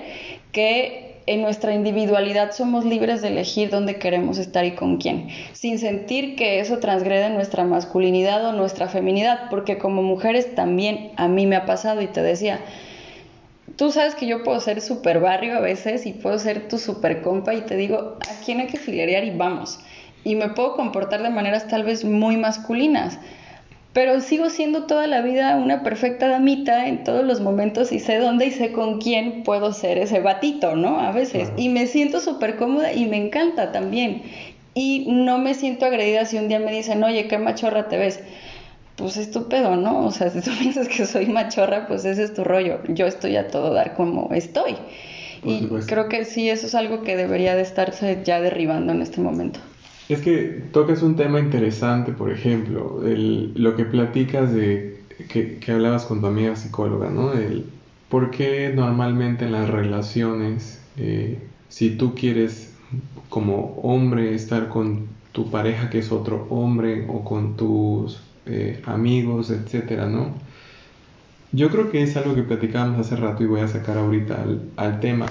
que 0.51 1.11
en 1.27 1.41
nuestra 1.41 1.73
individualidad 1.73 2.51
somos 2.51 2.86
libres 2.86 3.21
de 3.21 3.29
elegir 3.29 3.69
dónde 3.69 3.97
queremos 3.97 4.38
estar 4.38 4.65
y 4.65 4.75
con 4.75 4.97
quién, 4.97 5.29
sin 5.53 5.79
sentir 5.79 6.36
que 6.36 6.60
eso 6.60 6.79
transgrede 6.79 7.29
nuestra 7.29 7.63
masculinidad 7.63 8.45
o 8.45 8.53
nuestra 8.53 8.88
feminidad, 8.88 9.49
porque 9.49 9.77
como 9.77 10.01
mujeres 10.01 10.55
también 10.55 11.12
a 11.17 11.27
mí 11.27 11.45
me 11.45 11.55
ha 11.55 11.65
pasado 11.65 12.01
y 12.01 12.07
te 12.07 12.21
decía, 12.21 12.60
tú 13.75 13.91
sabes 13.91 14.15
que 14.15 14.27
yo 14.27 14.43
puedo 14.43 14.60
ser 14.60 14.81
super 14.81 15.19
barrio 15.19 15.57
a 15.57 15.60
veces 15.62 16.05
y 16.05 16.13
puedo 16.13 16.38
ser 16.39 16.67
tu 16.67 16.77
super 16.77 17.21
compa 17.21 17.53
y 17.53 17.62
te 17.62 17.75
digo, 17.75 18.17
¿a 18.19 18.43
quién 18.45 18.60
hay 18.60 18.67
que 18.67 18.77
filerear 18.77 19.23
y 19.23 19.31
vamos? 19.31 19.79
Y 20.23 20.36
me 20.36 20.49
puedo 20.49 20.75
comportar 20.75 21.23
de 21.23 21.29
maneras 21.29 21.67
tal 21.67 21.84
vez 21.84 22.05
muy 22.05 22.38
masculinas 22.38 23.17
pero 23.93 24.21
sigo 24.21 24.49
siendo 24.49 24.84
toda 24.84 25.06
la 25.08 25.21
vida 25.21 25.58
una 25.58 25.84
perfecta 25.84 26.30
damita 26.30 26.88
en 26.88 27.04
todos 27.04 27.25
los 27.25 27.41
momentos 27.41 27.91
y 27.91 27.99
sé 27.99 28.19
dónde 28.19 28.45
y 28.45 28.51
sé 28.51 28.71
con 28.71 29.01
quién 29.01 29.43
puedo 29.43 29.73
ser 29.73 29.97
ese 29.97 30.21
batito, 30.21 30.77
¿no? 30.77 31.01
A 31.01 31.12
veces. 31.12 31.51
Y 31.58 31.67
me 31.67 31.88
siento 31.88 32.21
súper 32.21 32.56
cómoda 32.56 32.93
y 32.93 33.06
me 33.06 33.17
encanta 33.17 33.73
también. 33.73 34.23
Y 34.73 35.08
no 35.10 35.39
me 35.39 35.54
siento 35.56 35.86
agredida 35.86 36.25
si 36.25 36.38
un 36.38 36.47
día 36.47 36.60
me 36.60 36.71
dicen, 36.71 37.04
oye, 37.04 37.27
qué 37.27 37.38
machorra 37.38 37.89
te 37.89 37.97
ves. 37.97 38.21
Pues 38.95 39.17
estúpido, 39.17 39.75
¿no? 39.75 40.06
O 40.06 40.12
sea, 40.12 40.30
si 40.32 40.39
tú 40.39 40.51
piensas 40.58 40.88
que 40.88 41.06
soy 41.06 41.25
machorra, 41.25 41.88
pues 41.88 42.06
ese 42.06 42.23
es 42.23 42.34
tu 42.34 42.45
rollo. 42.45 42.80
Yo 42.88 43.08
estoy 43.08 43.36
a 43.36 43.49
todo 43.49 43.73
dar 43.73 43.95
como 43.95 44.30
estoy. 44.32 44.77
y 45.43 45.67
creo 45.86 46.08
que 46.08 46.23
sí, 46.23 46.49
eso 46.49 46.67
es 46.67 46.75
algo 46.75 47.01
que 47.01 47.17
debería 47.17 47.56
de 47.58 47.63
estarse 47.63 48.21
ya 48.23 48.39
derribando 48.39 48.93
en 48.93 49.01
este 49.01 49.19
momento. 49.19 49.60
Es 50.12 50.19
que 50.19 50.62
tocas 50.74 51.04
un 51.04 51.15
tema 51.15 51.39
interesante, 51.39 52.12
por 52.12 52.34
ejemplo, 52.34 53.00
lo 53.02 53.76
que 53.78 53.86
platicas 53.86 54.54
de 54.54 55.00
que, 55.30 55.58
que, 55.60 55.71
hablabas 55.71 56.04
con 56.04 56.19
tu 56.19 56.28
amiga 56.28 56.54
psicóloga, 56.58 57.10
¿no? 57.10 57.32
El 57.32 57.65
por 58.10 58.30
qué 58.30 58.74
normalmente 58.76 59.45
en 59.45 59.54
las 59.54 59.69
relaciones, 59.69 60.82
eh, 60.97 61.39
si 61.69 61.91
tú 61.91 62.13
quieres 62.13 62.74
como 63.30 63.80
hombre 63.84 64.36
estar 64.36 64.67
con 64.67 65.08
tu 65.32 65.50
pareja 65.50 65.89
que 65.89 66.00
es 66.00 66.12
otro 66.12 66.45
hombre 66.50 67.06
o 67.08 67.24
con 67.24 67.56
tus 67.56 68.19
eh, 68.47 68.82
amigos, 68.86 69.50
etcétera, 69.50 70.08
¿no? 70.08 70.34
Yo 71.54 71.69
creo 71.69 71.89
que 71.89 72.04
es 72.04 72.17
algo 72.17 72.36
que 72.36 72.43
platicábamos 72.43 73.00
hace 73.00 73.15
rato 73.15 73.43
y 73.43 73.47
voy 73.47 73.62
a 73.62 73.69
sacar 73.69 73.97
ahorita 73.97 74.41
al, 74.41 74.71
al 74.76 75.00
tema. 75.00 75.28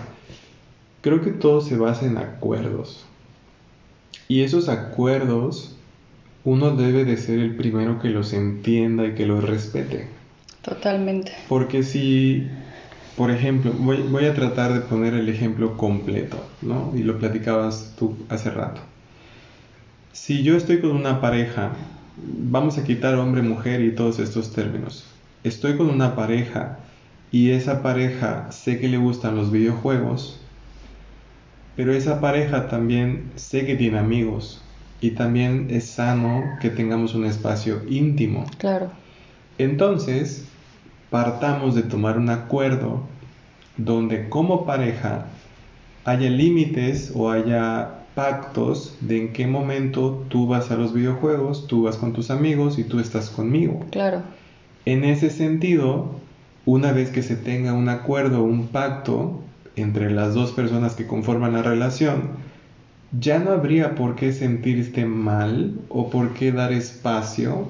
Creo 1.03 1.21
que 1.21 1.33
todo 1.33 1.61
se 1.61 1.77
basa 1.77 2.07
en 2.07 2.17
acuerdos. 2.17 3.10
Y 4.29 4.43
esos 4.43 4.69
acuerdos, 4.69 5.77
uno 6.45 6.77
debe 6.77 7.05
de 7.05 7.17
ser 7.17 7.39
el 7.39 7.57
primero 7.57 8.01
que 8.01 8.09
los 8.09 8.33
entienda 8.33 9.07
y 9.07 9.15
que 9.15 9.27
los 9.27 9.45
respete. 9.45 10.09
Totalmente. 10.63 11.33
Porque 11.49 11.83
si, 11.83 12.47
por 13.17 13.31
ejemplo, 13.31 13.73
voy, 13.79 14.03
voy 14.03 14.27
a 14.27 14.35
tratar 14.35 14.73
de 14.73 14.81
poner 14.81 15.15
el 15.15 15.29
ejemplo 15.29 15.77
completo, 15.77 16.45
¿no? 16.63 16.93
Y 16.95 17.03
lo 17.03 17.19
platicabas 17.19 17.95
tú 17.99 18.17
hace 18.29 18.51
rato. 18.51 18.81
Si 20.13 20.43
yo 20.43 20.57
estoy 20.57 20.81
con 20.81 20.91
una 20.91 21.21
pareja, 21.21 21.73
vamos 22.17 22.79
a 22.79 22.85
quitar 22.85 23.15
hombre, 23.15 23.43
mujer 23.43 23.81
y 23.81 23.95
todos 23.95 24.19
estos 24.19 24.53
términos. 24.53 25.05
Estoy 25.45 25.77
con 25.77 25.89
una 25.89 26.15
pareja 26.15 26.79
y 27.33 27.51
esa 27.51 27.83
pareja 27.83 28.51
sé 28.51 28.79
que 28.79 28.89
le 28.89 28.99
gustan 28.99 29.37
los 29.37 29.51
videojuegos, 29.51 30.40
pero 31.81 31.95
esa 31.95 32.21
pareja 32.21 32.69
también 32.69 33.33
sé 33.37 33.65
que 33.65 33.75
tiene 33.75 33.97
amigos 33.97 34.61
y 35.01 35.13
también 35.13 35.69
es 35.71 35.87
sano 35.87 36.43
que 36.61 36.69
tengamos 36.69 37.15
un 37.15 37.25
espacio 37.25 37.81
íntimo. 37.89 38.45
Claro. 38.59 38.91
Entonces, 39.57 40.45
partamos 41.09 41.75
de 41.75 41.83
tomar 41.83 42.19
un 42.19 42.29
acuerdo 42.29 43.01
donde 43.79 44.29
como 44.29 44.67
pareja 44.67 45.29
haya 46.05 46.29
límites 46.29 47.13
o 47.15 47.31
haya 47.31 48.01
pactos 48.15 48.99
de 49.01 49.17
en 49.17 49.33
qué 49.33 49.47
momento 49.47 50.27
tú 50.29 50.47
vas 50.47 50.71
a 50.71 50.77
los 50.77 50.93
videojuegos, 50.93 51.67
tú 51.67 51.85
vas 51.85 51.97
con 51.97 52.13
tus 52.13 52.31
amigos 52.31 52.79
y 52.79 52.85
tú 52.85 53.01
estás 53.01 53.31
conmigo. 53.31 53.87
Claro. 53.91 54.21
En 54.85 55.05
ese 55.05 55.31
sentido, 55.31 56.11
una 56.67 56.93
vez 56.93 57.09
que 57.09 57.23
se 57.23 57.37
tenga 57.37 57.73
un 57.73 57.89
acuerdo, 57.89 58.43
un 58.43 58.67
pacto, 58.67 59.45
entre 59.81 60.11
las 60.11 60.35
dos 60.35 60.53
personas 60.53 60.95
que 60.95 61.07
conforman 61.07 61.53
la 61.53 61.63
relación, 61.63 62.31
ya 63.19 63.39
no 63.39 63.51
habría 63.51 63.95
por 63.95 64.15
qué 64.15 64.33
sentirte 64.33 65.05
mal 65.05 65.75
o 65.89 66.11
por 66.11 66.35
qué 66.35 66.53
dar 66.53 66.73
espacio 66.73 67.69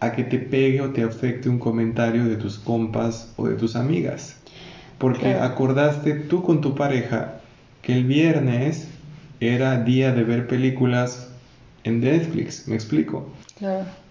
a 0.00 0.12
que 0.12 0.24
te 0.24 0.38
pegue 0.38 0.80
o 0.80 0.90
te 0.90 1.02
afecte 1.02 1.48
un 1.48 1.58
comentario 1.58 2.24
de 2.24 2.36
tus 2.36 2.58
compas 2.58 3.32
o 3.36 3.48
de 3.48 3.56
tus 3.56 3.76
amigas. 3.76 4.36
Porque 4.98 5.34
acordaste 5.34 6.14
tú 6.14 6.42
con 6.42 6.60
tu 6.60 6.74
pareja 6.74 7.40
que 7.82 7.92
el 7.94 8.04
viernes 8.04 8.88
era 9.40 9.82
día 9.82 10.12
de 10.12 10.24
ver 10.24 10.46
películas 10.46 11.28
en 11.84 12.00
Netflix, 12.00 12.66
me 12.66 12.74
explico. 12.74 13.28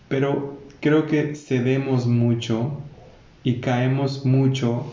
Pero 0.07 0.60
creo 0.79 1.07
que 1.07 1.36
cedemos 1.36 2.05
mucho 2.05 2.79
y 3.43 3.55
caemos 3.55 4.25
mucho 4.25 4.86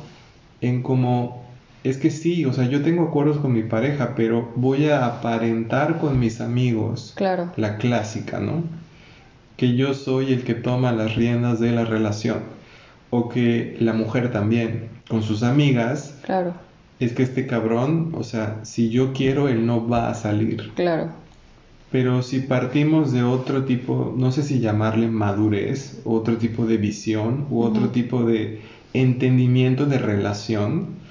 en 0.60 0.82
como 0.82 1.43
es 1.84 1.98
que 1.98 2.10
sí, 2.10 2.46
o 2.46 2.52
sea, 2.54 2.66
yo 2.66 2.82
tengo 2.82 3.04
acuerdos 3.04 3.36
con 3.36 3.52
mi 3.52 3.62
pareja, 3.62 4.14
pero 4.16 4.50
voy 4.56 4.88
a 4.88 5.04
aparentar 5.04 5.98
con 5.98 6.18
mis 6.18 6.40
amigos. 6.40 7.12
Claro. 7.14 7.52
La 7.56 7.76
clásica, 7.76 8.40
¿no? 8.40 8.64
Que 9.58 9.76
yo 9.76 9.92
soy 9.92 10.32
el 10.32 10.44
que 10.44 10.54
toma 10.54 10.92
las 10.92 11.14
riendas 11.14 11.60
de 11.60 11.72
la 11.72 11.84
relación. 11.84 12.38
O 13.10 13.28
que 13.28 13.76
la 13.80 13.92
mujer 13.92 14.32
también, 14.32 14.88
con 15.08 15.22
sus 15.22 15.42
amigas. 15.42 16.18
Claro. 16.22 16.54
Es 17.00 17.12
que 17.12 17.22
este 17.22 17.46
cabrón, 17.46 18.12
o 18.16 18.24
sea, 18.24 18.60
si 18.62 18.88
yo 18.88 19.12
quiero, 19.12 19.48
él 19.48 19.66
no 19.66 19.86
va 19.86 20.08
a 20.08 20.14
salir. 20.14 20.72
Claro. 20.74 21.10
Pero 21.92 22.22
si 22.22 22.40
partimos 22.40 23.12
de 23.12 23.22
otro 23.22 23.64
tipo, 23.64 24.14
no 24.16 24.32
sé 24.32 24.42
si 24.42 24.58
llamarle 24.58 25.08
madurez, 25.08 26.00
otro 26.04 26.38
tipo 26.38 26.64
de 26.64 26.78
visión, 26.78 27.46
u 27.50 27.60
otro 27.60 27.90
tipo 27.90 28.24
de 28.24 28.62
entendimiento 28.94 29.84
de 29.84 29.98
relación, 29.98 31.03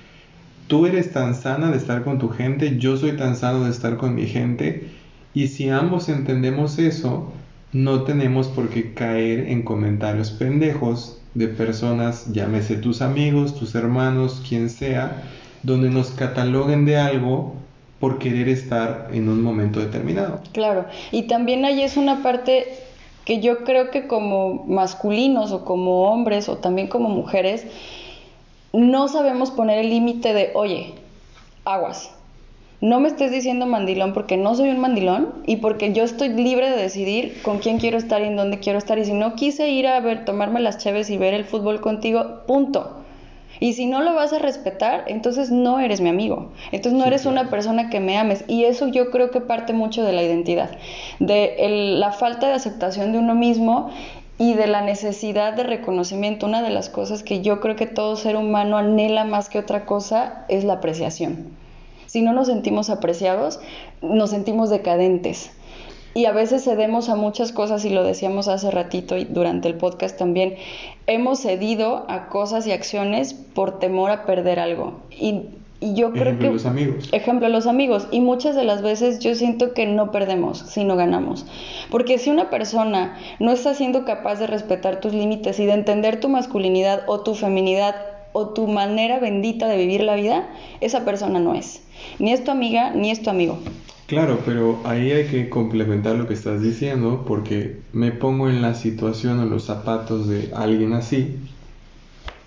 tú 0.73 0.87
eres 0.87 1.11
tan 1.13 1.35
sana 1.35 1.69
de 1.69 1.77
estar 1.77 2.03
con 2.03 2.17
tu 2.17 2.29
gente, 2.29 2.79
yo 2.79 2.97
soy 2.97 3.15
tan 3.15 3.35
sano 3.35 3.65
de 3.65 3.69
estar 3.69 3.95
con 3.95 4.15
mi 4.15 4.25
gente, 4.25 4.87
y 5.35 5.49
si 5.49 5.69
ambos 5.69 6.09
entendemos 6.09 6.79
eso, 6.79 7.31
no 7.73 8.01
tenemos 8.05 8.47
por 8.47 8.69
qué 8.69 8.91
caer 8.95 9.49
en 9.49 9.61
comentarios 9.61 10.31
pendejos 10.31 11.21
de 11.35 11.47
personas, 11.47 12.25
llámese 12.33 12.77
tus 12.77 13.03
amigos, 13.03 13.53
tus 13.53 13.75
hermanos, 13.75 14.41
quien 14.49 14.71
sea, 14.71 15.21
donde 15.61 15.91
nos 15.91 16.09
cataloguen 16.09 16.85
de 16.85 16.97
algo 16.97 17.53
por 17.99 18.17
querer 18.17 18.49
estar 18.49 19.09
en 19.13 19.29
un 19.29 19.43
momento 19.43 19.79
determinado. 19.79 20.41
Claro, 20.53 20.85
y 21.11 21.27
también 21.27 21.65
ahí 21.65 21.83
es 21.83 21.97
una 21.97 22.23
parte 22.23 22.65
que 23.25 23.41
yo 23.41 23.63
creo 23.63 23.91
que 23.91 24.07
como 24.07 24.63
masculinos 24.65 25.51
o 25.51 25.65
como 25.65 26.09
hombres 26.09 26.49
o 26.49 26.57
también 26.57 26.87
como 26.87 27.09
mujeres, 27.09 27.63
no 28.73 29.07
sabemos 29.07 29.51
poner 29.51 29.77
el 29.77 29.89
límite 29.89 30.33
de, 30.33 30.51
oye, 30.55 30.95
aguas, 31.63 32.11
no 32.81 32.99
me 32.99 33.07
estés 33.07 33.31
diciendo 33.31 33.65
mandilón 33.65 34.11
porque 34.13 34.35
no 34.35 34.55
soy 34.55 34.69
un 34.69 34.79
mandilón 34.79 35.33
y 35.45 35.57
porque 35.57 35.93
yo 35.93 36.03
estoy 36.03 36.29
libre 36.29 36.69
de 36.69 36.75
decidir 36.75 37.41
con 37.41 37.59
quién 37.59 37.79
quiero 37.79 37.97
estar 37.97 38.21
y 38.21 38.25
en 38.25 38.35
dónde 38.35 38.59
quiero 38.59 38.77
estar. 38.77 38.99
Y 38.99 39.05
si 39.05 39.13
no 39.13 39.35
quise 39.35 39.69
ir 39.69 39.87
a 39.87 40.01
ver, 40.01 40.25
tomarme 40.25 40.59
las 40.59 40.79
chaves 40.79 41.09
y 41.09 41.17
ver 41.17 41.33
el 41.33 41.45
fútbol 41.45 41.79
contigo, 41.79 42.41
punto. 42.45 42.97
Y 43.61 43.71
si 43.73 43.85
no 43.85 44.01
lo 44.01 44.13
vas 44.15 44.33
a 44.33 44.39
respetar, 44.39 45.05
entonces 45.07 45.49
no 45.49 45.79
eres 45.79 46.01
mi 46.01 46.09
amigo. 46.09 46.51
Entonces 46.73 46.99
no 46.99 47.05
eres 47.05 47.25
una 47.25 47.49
persona 47.49 47.89
que 47.89 48.01
me 48.01 48.17
ames. 48.17 48.43
Y 48.49 48.65
eso 48.65 48.89
yo 48.89 49.11
creo 49.11 49.31
que 49.31 49.39
parte 49.39 49.71
mucho 49.71 50.03
de 50.03 50.11
la 50.11 50.23
identidad, 50.23 50.71
de 51.19 51.95
la 51.97 52.11
falta 52.11 52.47
de 52.47 52.53
aceptación 52.53 53.13
de 53.13 53.19
uno 53.19 53.35
mismo 53.35 53.91
y 54.43 54.55
de 54.55 54.67
la 54.67 54.81
necesidad 54.81 55.53
de 55.53 55.63
reconocimiento. 55.63 56.45
Una 56.45 56.61
de 56.61 56.69
las 56.69 56.89
cosas 56.89 57.23
que 57.23 57.41
yo 57.41 57.61
creo 57.61 57.77
que 57.77 57.85
todo 57.85 58.17
ser 58.17 58.35
humano 58.35 58.75
anhela 58.75 59.23
más 59.23 59.47
que 59.47 59.57
otra 59.57 59.85
cosa 59.85 60.43
es 60.49 60.65
la 60.65 60.73
apreciación. 60.73 61.47
Si 62.07 62.21
no 62.21 62.33
nos 62.33 62.47
sentimos 62.47 62.89
apreciados, 62.89 63.61
nos 64.01 64.31
sentimos 64.31 64.69
decadentes. 64.69 65.51
Y 66.13 66.25
a 66.25 66.33
veces 66.33 66.65
cedemos 66.65 67.07
a 67.07 67.15
muchas 67.15 67.53
cosas, 67.53 67.85
y 67.85 67.89
lo 67.89 68.03
decíamos 68.03 68.49
hace 68.49 68.69
ratito 68.69 69.15
y 69.15 69.23
durante 69.23 69.69
el 69.69 69.75
podcast 69.75 70.17
también, 70.17 70.55
hemos 71.07 71.39
cedido 71.39 72.05
a 72.09 72.27
cosas 72.27 72.67
y 72.67 72.73
acciones 72.73 73.33
por 73.33 73.79
temor 73.79 74.11
a 74.11 74.25
perder 74.25 74.59
algo. 74.59 74.99
Y 75.09 75.43
y 75.83 75.95
yo 75.95 76.13
creo 76.13 76.39
que... 76.39 76.49
los 76.49 76.65
amigos. 76.65 77.09
Ejemplo, 77.11 77.49
los 77.49 77.67
amigos. 77.67 78.07
Y 78.09 78.21
muchas 78.21 78.55
de 78.55 78.63
las 78.63 78.81
veces 78.81 79.19
yo 79.19 79.35
siento 79.35 79.73
que 79.73 79.85
no 79.85 80.11
perdemos, 80.11 80.59
sino 80.59 80.95
ganamos. 80.95 81.45
Porque 81.91 82.17
si 82.17 82.29
una 82.29 82.49
persona 82.49 83.17
no 83.39 83.51
está 83.51 83.73
siendo 83.73 84.05
capaz 84.05 84.35
de 84.35 84.47
respetar 84.47 85.01
tus 85.01 85.13
límites 85.13 85.59
y 85.59 85.65
de 85.65 85.73
entender 85.73 86.21
tu 86.21 86.29
masculinidad 86.29 87.03
o 87.07 87.19
tu 87.19 87.35
feminidad 87.35 87.95
o 88.31 88.49
tu 88.49 88.67
manera 88.67 89.19
bendita 89.19 89.67
de 89.67 89.75
vivir 89.75 90.03
la 90.03 90.15
vida, 90.15 90.47
esa 90.79 91.03
persona 91.03 91.41
no 91.41 91.53
es. 91.53 91.83
Ni 92.17 92.31
es 92.31 92.45
tu 92.45 92.51
amiga, 92.51 92.91
ni 92.91 93.11
es 93.11 93.21
tu 93.21 93.29
amigo. 93.29 93.59
Claro, 94.07 94.39
pero 94.45 94.79
ahí 94.85 95.11
hay 95.11 95.25
que 95.25 95.49
complementar 95.49 96.15
lo 96.15 96.29
que 96.29 96.33
estás 96.33 96.61
diciendo 96.61 97.25
porque 97.27 97.81
me 97.91 98.11
pongo 98.11 98.49
en 98.49 98.61
la 98.61 98.73
situación 98.73 99.39
o 99.39 99.45
los 99.45 99.65
zapatos 99.65 100.29
de 100.29 100.49
alguien 100.55 100.93
así. 100.93 101.35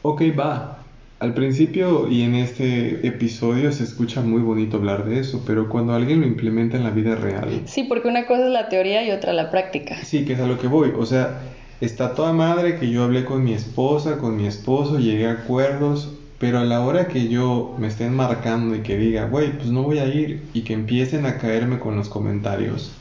Ok, 0.00 0.22
va, 0.38 0.85
al 1.18 1.32
principio 1.32 2.08
y 2.10 2.22
en 2.22 2.34
este 2.34 3.06
episodio 3.06 3.72
se 3.72 3.84
escucha 3.84 4.20
muy 4.20 4.42
bonito 4.42 4.76
hablar 4.76 5.06
de 5.06 5.20
eso, 5.20 5.42
pero 5.46 5.68
cuando 5.68 5.94
alguien 5.94 6.20
lo 6.20 6.26
implementa 6.26 6.76
en 6.76 6.84
la 6.84 6.90
vida 6.90 7.14
real. 7.14 7.62
Sí, 7.64 7.84
porque 7.84 8.08
una 8.08 8.26
cosa 8.26 8.46
es 8.46 8.52
la 8.52 8.68
teoría 8.68 9.02
y 9.06 9.10
otra 9.10 9.32
la 9.32 9.50
práctica. 9.50 9.96
Sí, 10.04 10.24
que 10.24 10.34
es 10.34 10.40
a 10.40 10.46
lo 10.46 10.58
que 10.58 10.68
voy. 10.68 10.92
O 10.96 11.06
sea, 11.06 11.40
está 11.80 12.14
toda 12.14 12.32
madre 12.32 12.78
que 12.78 12.90
yo 12.90 13.02
hablé 13.02 13.24
con 13.24 13.44
mi 13.44 13.54
esposa, 13.54 14.18
con 14.18 14.36
mi 14.36 14.46
esposo, 14.46 14.98
llegué 14.98 15.26
a 15.26 15.32
acuerdos, 15.32 16.12
pero 16.38 16.58
a 16.58 16.64
la 16.64 16.84
hora 16.84 17.08
que 17.08 17.28
yo 17.28 17.74
me 17.78 17.86
estén 17.86 18.14
marcando 18.14 18.76
y 18.76 18.80
que 18.80 18.98
diga, 18.98 19.26
güey, 19.26 19.52
pues 19.56 19.68
no 19.68 19.84
voy 19.84 19.98
a 19.98 20.06
ir, 20.06 20.42
y 20.52 20.62
que 20.62 20.74
empiecen 20.74 21.24
a 21.24 21.38
caerme 21.38 21.78
con 21.78 21.96
los 21.96 22.10
comentarios, 22.10 22.92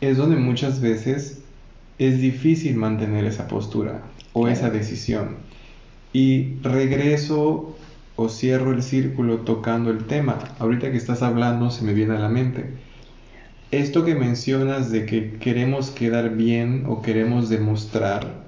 es 0.00 0.16
donde 0.16 0.36
muchas 0.36 0.80
veces 0.80 1.42
es 1.98 2.20
difícil 2.20 2.76
mantener 2.76 3.24
esa 3.24 3.48
postura 3.48 4.02
o 4.32 4.46
esa 4.46 4.70
decisión. 4.70 5.36
Y 6.18 6.54
regreso 6.62 7.76
o 8.16 8.30
cierro 8.30 8.72
el 8.72 8.82
círculo 8.82 9.40
tocando 9.40 9.90
el 9.90 10.06
tema. 10.06 10.38
Ahorita 10.58 10.90
que 10.90 10.96
estás 10.96 11.20
hablando 11.20 11.70
se 11.70 11.84
me 11.84 11.92
viene 11.92 12.16
a 12.16 12.18
la 12.18 12.30
mente. 12.30 12.70
Esto 13.70 14.02
que 14.02 14.14
mencionas 14.14 14.90
de 14.90 15.04
que 15.04 15.32
queremos 15.32 15.90
quedar 15.90 16.30
bien 16.30 16.84
o 16.86 17.02
queremos 17.02 17.50
demostrar, 17.50 18.46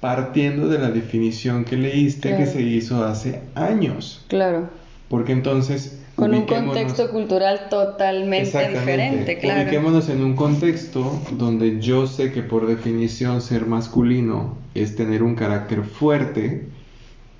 partiendo 0.00 0.66
de 0.68 0.78
la 0.78 0.90
definición 0.90 1.66
que 1.66 1.76
leíste 1.76 2.38
que 2.38 2.46
se 2.46 2.62
hizo 2.62 3.04
hace 3.04 3.42
años. 3.54 4.24
Claro. 4.28 4.70
Porque 5.10 5.32
entonces 5.32 6.01
con 6.22 6.34
un 6.34 6.46
contexto 6.46 7.10
cultural 7.10 7.68
totalmente 7.68 8.68
diferente, 8.68 9.38
claro. 9.38 9.62
Ubiquémonos 9.62 10.08
en 10.08 10.22
un 10.22 10.36
contexto 10.36 11.20
donde 11.32 11.80
yo 11.80 12.06
sé 12.06 12.32
que 12.32 12.42
por 12.42 12.66
definición 12.66 13.40
ser 13.40 13.66
masculino 13.66 14.56
es 14.74 14.94
tener 14.94 15.22
un 15.22 15.34
carácter 15.34 15.82
fuerte, 15.82 16.68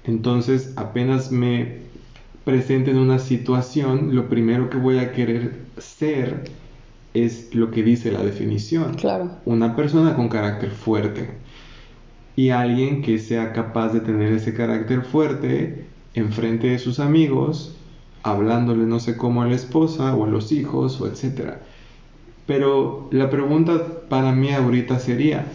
entonces 0.04 0.72
apenas 0.76 1.30
me 1.30 1.82
presente 2.44 2.90
en 2.90 2.98
una 2.98 3.18
situación, 3.18 4.14
lo 4.14 4.28
primero 4.28 4.68
que 4.68 4.78
voy 4.78 4.98
a 4.98 5.12
querer 5.12 5.60
ser 5.78 6.50
es 7.14 7.54
lo 7.54 7.70
que 7.70 7.82
dice 7.82 8.10
la 8.10 8.22
definición. 8.22 8.94
Claro. 8.94 9.30
Una 9.44 9.76
persona 9.76 10.16
con 10.16 10.28
carácter 10.28 10.70
fuerte. 10.70 11.30
Y 12.34 12.48
alguien 12.48 13.02
que 13.02 13.18
sea 13.18 13.52
capaz 13.52 13.92
de 13.92 14.00
tener 14.00 14.32
ese 14.32 14.54
carácter 14.54 15.02
fuerte 15.02 15.84
enfrente 16.14 16.68
de 16.68 16.78
sus 16.78 16.98
amigos, 16.98 17.76
hablándole 18.22 18.84
no 18.84 19.00
sé 19.00 19.16
cómo 19.16 19.42
a 19.42 19.46
la 19.46 19.54
esposa 19.54 20.14
o 20.14 20.24
a 20.24 20.28
los 20.28 20.52
hijos 20.52 21.00
o 21.00 21.06
etcétera. 21.06 21.60
Pero 22.46 23.08
la 23.12 23.30
pregunta 23.30 23.80
para 24.08 24.32
mí 24.32 24.52
ahorita 24.52 24.98
sería, 24.98 25.46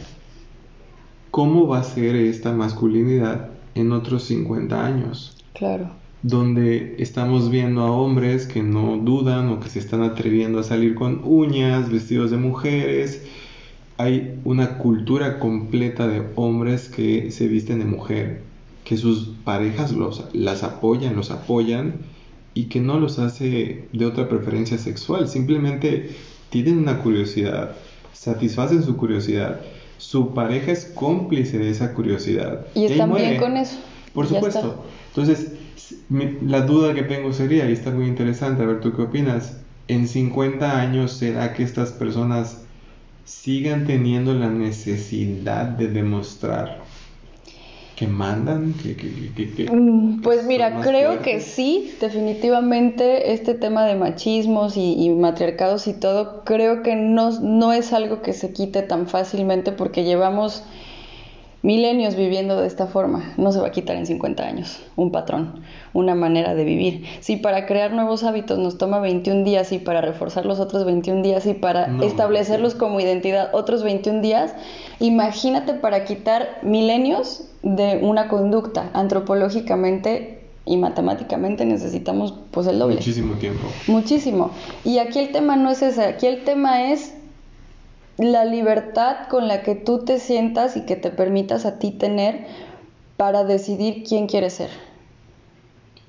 ¿cómo 1.31 1.67
va 1.67 1.79
a 1.79 1.83
ser 1.83 2.15
esta 2.15 2.53
masculinidad 2.53 3.49
en 3.75 3.91
otros 3.91 4.23
50 4.23 4.85
años? 4.85 5.37
Claro. 5.53 5.91
Donde 6.23 6.95
estamos 6.99 7.49
viendo 7.49 7.81
a 7.81 7.91
hombres 7.91 8.47
que 8.47 8.63
no 8.63 8.97
dudan 8.97 9.49
o 9.49 9.59
que 9.59 9.69
se 9.69 9.79
están 9.79 10.01
atreviendo 10.01 10.59
a 10.59 10.63
salir 10.63 10.95
con 10.95 11.21
uñas, 11.23 11.91
vestidos 11.91 12.31
de 12.31 12.37
mujeres. 12.37 13.25
Hay 13.97 14.39
una 14.43 14.77
cultura 14.77 15.39
completa 15.39 16.07
de 16.07 16.23
hombres 16.35 16.89
que 16.89 17.31
se 17.31 17.47
visten 17.47 17.79
de 17.79 17.85
mujer, 17.85 18.43
que 18.83 18.97
sus 18.97 19.29
parejas 19.43 19.91
los, 19.91 20.25
las 20.33 20.63
apoyan, 20.63 21.15
los 21.15 21.31
apoyan 21.31 21.95
y 22.57 22.63
que 22.65 22.79
no 22.79 22.99
los 22.99 23.19
hace 23.19 23.87
de 23.93 24.05
otra 24.07 24.27
preferencia 24.27 24.79
sexual, 24.79 25.27
simplemente 25.27 26.09
tienen 26.49 26.79
una 26.79 27.03
curiosidad, 27.03 27.75
satisfacen 28.13 28.81
su 28.81 28.97
curiosidad, 28.97 29.61
su 29.99 30.33
pareja 30.33 30.71
es 30.71 30.85
cómplice 30.85 31.59
de 31.59 31.69
esa 31.69 31.93
curiosidad. 31.93 32.65
Y 32.73 32.85
están 32.85 33.13
bien 33.13 33.37
con 33.37 33.57
eso. 33.57 33.77
Por 34.11 34.25
supuesto. 34.25 34.83
Entonces, 35.09 35.51
la 36.09 36.61
duda 36.61 36.95
que 36.95 37.03
tengo 37.03 37.31
sería, 37.31 37.69
y 37.69 37.73
está 37.73 37.91
muy 37.91 38.07
interesante, 38.07 38.63
a 38.63 38.65
ver 38.65 38.81
tú 38.81 38.91
qué 38.95 39.03
opinas, 39.03 39.57
en 39.87 40.07
50 40.07 40.81
años 40.81 41.11
será 41.11 41.53
que 41.53 41.61
estas 41.61 41.91
personas 41.91 42.63
sigan 43.23 43.85
teniendo 43.85 44.33
la 44.33 44.49
necesidad 44.49 45.65
de 45.65 45.89
demostrar 45.89 46.86
que 47.97 48.07
mandan? 48.07 48.75
que 48.75 49.67
mm, 49.71 50.21
pues 50.21 50.45
mira, 50.45 50.81
creo 50.81 51.23
que 51.23 51.41
sí, 51.41 51.95
definitivamente 51.99 53.33
este 53.33 53.55
tema 53.55 53.85
de 53.85 53.95
machismos 53.95 54.77
y, 54.77 54.93
y, 55.03 55.09
matriarcados 55.09 55.87
y 55.87 55.93
todo, 55.93 56.43
creo 56.45 56.83
que 56.83 56.95
no, 56.95 57.31
no 57.41 57.73
es 57.73 57.93
algo 57.93 58.21
que 58.21 58.33
se 58.33 58.53
quite 58.53 58.83
tan 58.83 59.07
fácilmente 59.07 59.71
porque 59.71 60.03
llevamos 60.03 60.63
milenios 61.67 62.15
viviendo 62.15 62.61
de 62.61 62.65
esta 62.65 62.87
forma. 62.87 63.33
No 63.35 63.51
se 63.51 63.59
va 63.59 63.67
a 63.67 63.71
quitar 63.71 63.97
en 63.97 64.05
50 64.05 64.41
años 64.41 64.79
un 64.95 65.11
patrón, 65.11 65.63
una 65.91 66.15
manera 66.15 66.55
de 66.55 66.63
vivir. 66.63 67.03
Si 67.19 67.35
para 67.35 67.65
crear 67.65 67.91
nuevos 67.91 68.23
hábitos 68.23 68.57
nos 68.57 68.77
toma 68.77 69.01
21 69.01 69.43
días 69.43 69.73
y 69.73 69.77
para 69.77 69.99
reforzar 69.99 70.45
los 70.45 70.61
otros 70.61 70.85
21 70.85 71.23
días 71.23 71.45
y 71.45 71.53
para 71.53 71.89
establecerlos 72.01 72.73
como 72.73 73.01
identidad 73.01 73.49
otros 73.53 73.83
21 73.83 74.21
días, 74.21 74.55
imagínate 75.01 75.73
para 75.73 76.05
quitar 76.05 76.59
milenios 76.63 77.49
de 77.63 77.99
una 78.01 78.29
conducta. 78.29 78.89
Antropológicamente 78.93 80.39
y 80.63 80.77
matemáticamente 80.77 81.65
necesitamos 81.65 82.33
pues 82.51 82.67
el 82.67 82.79
doble. 82.79 82.95
Muchísimo 82.95 83.33
tiempo. 83.35 83.67
Muchísimo. 83.87 84.51
Y 84.85 84.99
aquí 84.99 85.19
el 85.19 85.33
tema 85.33 85.57
no 85.57 85.69
es 85.69 85.81
ese, 85.81 86.05
aquí 86.05 86.27
el 86.27 86.45
tema 86.45 86.91
es 86.91 87.16
la 88.17 88.45
libertad 88.45 89.27
con 89.29 89.47
la 89.47 89.61
que 89.61 89.75
tú 89.75 90.03
te 90.03 90.19
sientas 90.19 90.75
y 90.75 90.81
que 90.81 90.95
te 90.95 91.11
permitas 91.11 91.65
a 91.65 91.79
ti 91.79 91.91
tener 91.91 92.45
para 93.15 93.43
decidir 93.43 94.03
quién 94.03 94.27
quieres 94.27 94.53
ser. 94.53 94.69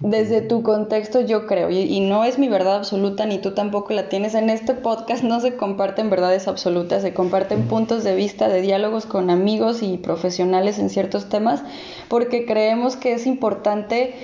Desde 0.00 0.42
tu 0.42 0.62
contexto 0.62 1.20
yo 1.22 1.48
creo, 1.48 1.70
y, 1.70 1.98
no 1.98 2.22
es 2.22 2.38
mi 2.38 2.48
verdad 2.48 2.76
absoluta, 2.76 3.26
ni 3.26 3.38
tú 3.38 3.52
tampoco 3.54 3.92
la 3.94 4.08
tienes, 4.08 4.36
en 4.36 4.48
este 4.48 4.74
podcast 4.74 5.24
no 5.24 5.40
se 5.40 5.56
comparten 5.56 6.08
verdades 6.08 6.46
absolutas, 6.46 7.02
se 7.02 7.12
comparten 7.12 7.66
puntos 7.66 8.04
de 8.04 8.14
vista 8.14 8.48
de 8.48 8.60
diálogos 8.60 9.06
con 9.06 9.28
amigos 9.28 9.82
y 9.82 9.96
profesionales 9.96 10.78
en 10.78 10.88
ciertos 10.88 11.28
temas, 11.28 11.64
porque 12.08 12.46
creemos 12.46 12.94
que 12.94 13.12
es 13.12 13.26
importante 13.26 14.14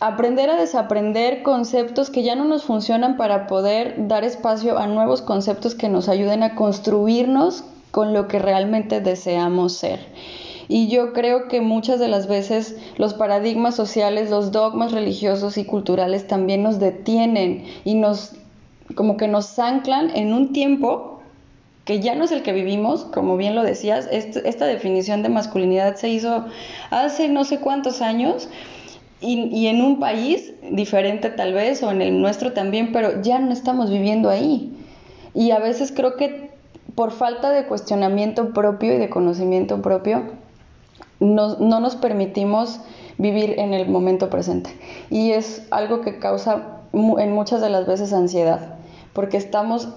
aprender 0.00 0.48
a 0.48 0.56
desaprender 0.56 1.42
conceptos 1.42 2.08
que 2.08 2.22
ya 2.22 2.34
no 2.34 2.46
nos 2.46 2.64
funcionan 2.64 3.18
para 3.18 3.46
poder 3.46 4.08
dar 4.08 4.24
espacio 4.24 4.78
a 4.78 4.86
nuevos 4.86 5.20
conceptos 5.20 5.74
que 5.74 5.90
nos 5.90 6.08
ayuden 6.08 6.42
a 6.42 6.54
construirnos 6.54 7.64
con 7.90 8.14
lo 8.14 8.26
que 8.26 8.38
realmente 8.38 9.00
deseamos 9.00 9.74
ser. 9.74 10.00
Y 10.68 10.88
yo 10.88 11.12
creo 11.12 11.48
que 11.48 11.60
muchas 11.60 11.98
de 11.98 12.08
las 12.08 12.28
veces 12.28 12.76
los 12.96 13.12
paradigmas 13.12 13.74
sociales, 13.74 14.30
los 14.30 14.52
dogmas 14.52 14.92
religiosos 14.92 15.58
y 15.58 15.64
culturales 15.64 16.26
también 16.26 16.62
nos 16.62 16.78
detienen 16.78 17.64
y 17.84 17.94
nos 17.94 18.32
como 18.94 19.16
que 19.16 19.28
nos 19.28 19.58
anclan 19.58 20.10
en 20.16 20.32
un 20.32 20.52
tiempo 20.52 21.20
que 21.84 22.00
ya 22.00 22.14
no 22.14 22.24
es 22.24 22.32
el 22.32 22.42
que 22.42 22.52
vivimos, 22.52 23.04
como 23.04 23.36
bien 23.36 23.54
lo 23.54 23.62
decías, 23.62 24.08
esta 24.10 24.66
definición 24.66 25.22
de 25.22 25.28
masculinidad 25.28 25.96
se 25.96 26.08
hizo 26.08 26.44
hace 26.90 27.28
no 27.28 27.44
sé 27.44 27.58
cuántos 27.58 28.00
años 28.00 28.48
y, 29.20 29.48
y, 29.56 29.66
en 29.66 29.82
un 29.82 30.00
país 30.00 30.52
diferente 30.70 31.30
tal 31.30 31.52
vez, 31.52 31.82
o 31.82 31.90
en 31.90 32.02
el 32.02 32.20
nuestro 32.20 32.52
también, 32.52 32.92
pero 32.92 33.22
ya 33.22 33.38
no 33.38 33.52
estamos 33.52 33.90
viviendo 33.90 34.30
ahí. 34.30 34.72
Y 35.34 35.50
a 35.50 35.58
veces 35.58 35.92
creo 35.94 36.16
que 36.16 36.50
por 36.94 37.12
falta 37.12 37.50
de 37.50 37.66
cuestionamiento 37.66 38.52
propio 38.52 38.94
y 38.94 38.98
de 38.98 39.10
conocimiento 39.10 39.80
propio, 39.82 40.22
no, 41.20 41.56
no 41.56 41.80
nos 41.80 41.96
permitimos 41.96 42.80
vivir 43.18 43.58
en 43.58 43.74
el 43.74 43.88
momento 43.88 44.30
presente. 44.30 44.70
Y 45.10 45.32
es 45.32 45.66
algo 45.70 46.00
que 46.00 46.18
causa 46.18 46.80
en 46.92 47.32
muchas 47.32 47.60
de 47.60 47.70
las 47.70 47.86
veces 47.86 48.12
ansiedad, 48.12 48.74
porque 49.12 49.36
estamos 49.36 49.88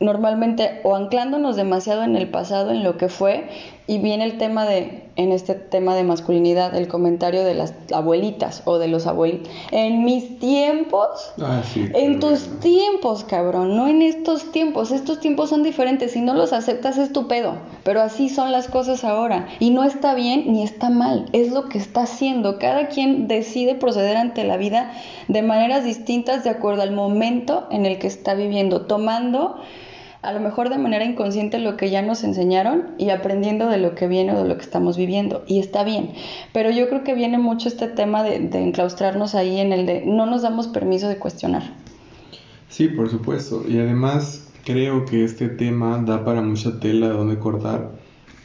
normalmente 0.00 0.80
o 0.82 0.96
anclándonos 0.96 1.56
demasiado 1.56 2.02
en 2.02 2.16
el 2.16 2.28
pasado, 2.28 2.70
en 2.70 2.82
lo 2.82 2.96
que 2.96 3.08
fue, 3.08 3.48
y 3.86 3.98
viene 3.98 4.24
el 4.24 4.38
tema 4.38 4.64
de, 4.64 5.08
en 5.16 5.32
este 5.32 5.54
tema 5.54 5.96
de 5.96 6.04
masculinidad, 6.04 6.74
el 6.76 6.86
comentario 6.86 7.44
de 7.44 7.54
las 7.54 7.74
abuelitas 7.92 8.62
o 8.64 8.78
de 8.78 8.86
los 8.86 9.08
abuelitos. 9.08 9.50
En 9.72 10.04
mis 10.04 10.38
tiempos, 10.38 11.32
ah, 11.40 11.62
en 11.74 12.20
tus 12.20 12.60
tiempos, 12.60 13.24
cabrón, 13.24 13.76
no 13.76 13.88
en 13.88 14.02
estos 14.02 14.52
tiempos. 14.52 14.92
Estos 14.92 15.18
tiempos 15.18 15.50
son 15.50 15.64
diferentes. 15.64 16.12
Si 16.12 16.20
no 16.20 16.34
los 16.34 16.52
aceptas 16.52 16.96
es 16.96 17.12
tu 17.12 17.26
pedo. 17.26 17.56
Pero 17.82 18.00
así 18.00 18.28
son 18.28 18.52
las 18.52 18.68
cosas 18.68 19.02
ahora. 19.02 19.48
Y 19.58 19.70
no 19.70 19.82
está 19.82 20.14
bien 20.14 20.52
ni 20.52 20.62
está 20.62 20.88
mal. 20.88 21.26
Es 21.32 21.50
lo 21.50 21.68
que 21.68 21.78
está 21.78 22.02
haciendo. 22.02 22.58
Cada 22.58 22.88
quien 22.88 23.26
decide 23.26 23.74
proceder 23.74 24.16
ante 24.16 24.44
la 24.44 24.56
vida 24.56 24.92
de 25.26 25.42
maneras 25.42 25.84
distintas 25.84 26.44
de 26.44 26.50
acuerdo 26.50 26.82
al 26.82 26.92
momento 26.92 27.66
en 27.70 27.84
el 27.84 27.98
que 27.98 28.06
está 28.06 28.34
viviendo, 28.34 28.82
tomando 28.82 29.56
a 30.22 30.32
lo 30.32 30.38
mejor 30.38 30.70
de 30.70 30.78
manera 30.78 31.04
inconsciente 31.04 31.58
lo 31.58 31.76
que 31.76 31.90
ya 31.90 32.00
nos 32.00 32.22
enseñaron 32.22 32.90
y 32.96 33.10
aprendiendo 33.10 33.68
de 33.68 33.78
lo 33.78 33.96
que 33.96 34.06
viene 34.06 34.32
o 34.32 34.42
de 34.42 34.48
lo 34.48 34.56
que 34.56 34.62
estamos 34.62 34.96
viviendo. 34.96 35.42
Y 35.48 35.58
está 35.58 35.82
bien. 35.82 36.12
Pero 36.52 36.70
yo 36.70 36.88
creo 36.88 37.02
que 37.02 37.14
viene 37.14 37.38
mucho 37.38 37.68
este 37.68 37.88
tema 37.88 38.22
de, 38.22 38.36
enclaustrarnos 38.36 39.34
ahí 39.34 39.58
en 39.58 39.72
el 39.72 39.84
de 39.84 40.04
no 40.06 40.26
nos 40.26 40.42
damos 40.42 40.68
permiso 40.68 41.08
de 41.08 41.16
cuestionar. 41.16 41.74
Sí, 42.68 42.86
por 42.86 43.10
supuesto. 43.10 43.64
Y 43.68 43.78
además 43.80 44.48
creo 44.64 45.04
que 45.06 45.24
este 45.24 45.48
tema 45.48 46.00
da 46.06 46.24
para 46.24 46.40
mucha 46.40 46.78
tela 46.78 47.08
donde 47.08 47.40
cortar. 47.40 47.90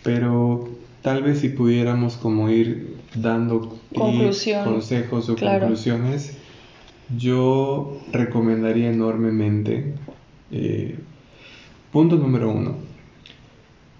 Pero 0.03 0.67
tal 1.03 1.21
vez 1.21 1.41
si 1.41 1.49
pudiéramos 1.49 2.17
como 2.17 2.49
ir 2.49 2.97
dando 3.13 3.77
consejos 3.93 5.29
o 5.29 5.35
conclusiones, 5.35 6.37
yo 7.15 7.99
recomendaría 8.11 8.89
enormemente 8.89 9.93
eh, 10.51 10.97
Punto 11.91 12.17
número 12.17 12.51
uno. 12.51 12.75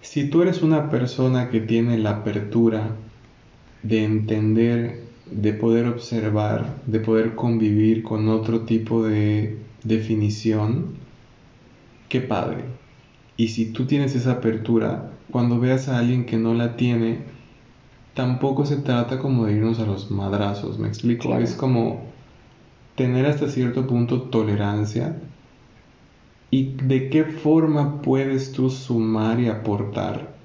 Si 0.02 0.30
tú 0.30 0.42
eres 0.42 0.62
una 0.62 0.90
persona 0.90 1.50
que 1.50 1.62
tiene 1.62 1.98
la 1.98 2.10
apertura 2.12 2.96
de 3.82 4.04
entender, 4.04 5.04
de 5.26 5.54
poder 5.54 5.88
observar, 5.88 6.82
de 6.86 7.00
poder 7.00 7.36
convivir 7.36 8.04
con 8.04 8.28
otro 8.28 8.62
tipo 8.62 9.04
de 9.04 9.60
definición, 9.84 10.96
qué 12.10 12.20
padre. 12.20 12.66
Y 13.38 13.50
si 13.50 13.72
tú 13.72 13.86
tienes 13.86 14.16
esa 14.16 14.34
apertura, 14.34 15.12
cuando 15.32 15.60
veas 15.60 15.88
a 15.88 15.98
alguien 15.98 16.26
que 16.26 16.38
no 16.38 16.54
la 16.54 16.76
tiene, 16.76 17.20
tampoco 18.14 18.66
se 18.66 18.78
trata 18.78 19.20
como 19.20 19.46
de 19.46 19.54
irnos 19.54 19.80
a 19.80 19.86
los 19.86 20.12
madrazos, 20.12 20.78
¿me 20.78 20.90
explico? 20.90 21.38
Es 21.38 21.54
como 21.54 22.02
tener 22.96 23.28
hasta 23.28 23.48
cierto 23.48 23.88
punto 23.88 24.24
tolerancia 24.24 25.22
¿Y 26.50 26.76
de 26.84 27.10
qué 27.10 27.26
forma 27.26 28.02
puedes 28.02 28.54
tú 28.54 28.70
sumar 28.70 29.40
y 29.40 29.48
aportar 29.50 30.36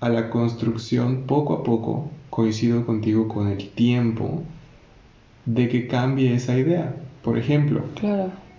a 0.00 0.08
la 0.08 0.28
construcción 0.28 1.24
poco 1.26 1.54
a 1.54 1.62
poco, 1.62 2.10
coincido 2.28 2.84
contigo 2.84 3.28
con 3.28 3.48
el 3.48 3.70
tiempo, 3.70 4.42
de 5.46 5.68
que 5.68 5.86
cambie 5.86 6.34
esa 6.34 6.58
idea? 6.58 6.96
Por 7.22 7.38
ejemplo, 7.38 7.84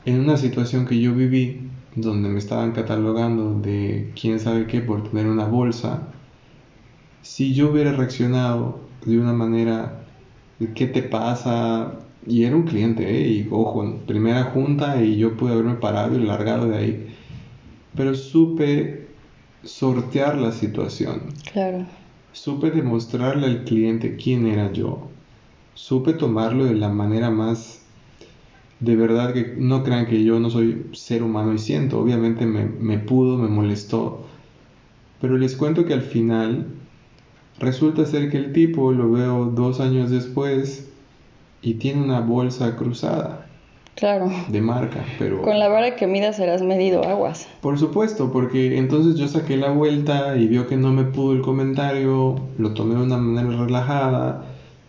en 0.05 0.19
una 0.19 0.37
situación 0.37 0.85
que 0.85 0.99
yo 0.99 1.13
viví, 1.13 1.69
donde 1.95 2.29
me 2.29 2.39
estaban 2.39 2.71
catalogando 2.71 3.59
de 3.59 4.11
quién 4.19 4.39
sabe 4.39 4.67
qué 4.67 4.81
por 4.81 5.09
tener 5.09 5.27
una 5.27 5.45
bolsa, 5.45 6.07
si 7.21 7.53
yo 7.53 7.71
hubiera 7.71 7.91
reaccionado 7.91 8.79
de 9.05 9.19
una 9.19 9.33
manera, 9.33 10.05
¿qué 10.75 10.87
te 10.87 11.01
pasa? 11.01 12.04
Y 12.27 12.43
era 12.43 12.55
un 12.55 12.63
cliente, 12.63 13.07
¿eh? 13.07 13.27
y 13.27 13.47
ojo, 13.51 13.99
primera 14.07 14.45
junta 14.45 15.01
y 15.03 15.17
yo 15.17 15.37
pude 15.37 15.53
haberme 15.53 15.75
parado 15.75 16.17
y 16.17 16.23
largado 16.23 16.67
de 16.67 16.77
ahí. 16.77 17.07
Pero 17.95 18.15
supe 18.15 19.07
sortear 19.63 20.37
la 20.37 20.51
situación. 20.51 21.21
Claro. 21.51 21.85
Supe 22.33 22.71
demostrarle 22.71 23.45
al 23.45 23.63
cliente 23.63 24.15
quién 24.15 24.47
era 24.47 24.71
yo. 24.71 25.07
Supe 25.75 26.13
tomarlo 26.13 26.65
de 26.65 26.75
la 26.75 26.89
manera 26.89 27.29
más... 27.29 27.81
De 28.81 28.95
verdad 28.97 29.33
que 29.33 29.55
no 29.57 29.83
crean 29.83 30.05
que 30.05 30.23
yo 30.23 30.37
no 30.39 30.49
soy 30.49 30.87
ser 30.91 31.23
humano 31.23 31.53
y 31.53 31.59
siento. 31.59 31.99
Obviamente 31.99 32.45
me, 32.45 32.65
me 32.65 32.99
pudo, 32.99 33.37
me 33.37 33.47
molestó. 33.47 34.25
Pero 35.21 35.37
les 35.37 35.55
cuento 35.55 35.85
que 35.85 35.93
al 35.93 36.01
final 36.01 36.67
resulta 37.57 38.05
ser 38.05 38.29
que 38.29 38.37
el 38.37 38.51
tipo 38.51 38.91
lo 38.91 39.09
veo 39.11 39.45
dos 39.45 39.79
años 39.79 40.11
después 40.11 40.91
y 41.65 41.73
tiene 41.73 42.03
una 42.03 42.21
bolsa 42.21 42.75
cruzada. 42.75 43.47
Claro. 43.95 44.29
De 44.49 44.61
marca, 44.61 45.03
pero... 45.17 45.41
Con 45.41 45.57
la 45.57 45.67
vara 45.67 45.95
que 45.95 46.05
midas 46.05 46.35
serás 46.35 46.61
medido 46.61 47.03
aguas. 47.03 47.47
Por 47.61 47.79
supuesto, 47.79 48.31
porque 48.31 48.77
entonces 48.77 49.15
yo 49.15 49.27
saqué 49.27 49.57
la 49.57 49.71
vuelta 49.71 50.37
y 50.37 50.47
vio 50.47 50.67
que 50.67 50.77
no 50.77 50.91
me 50.91 51.05
pudo 51.05 51.33
el 51.33 51.41
comentario, 51.41 52.35
lo 52.57 52.73
tomé 52.73 52.95
de 52.95 53.01
una 53.01 53.17
manera 53.17 53.65
relajada 53.65 54.45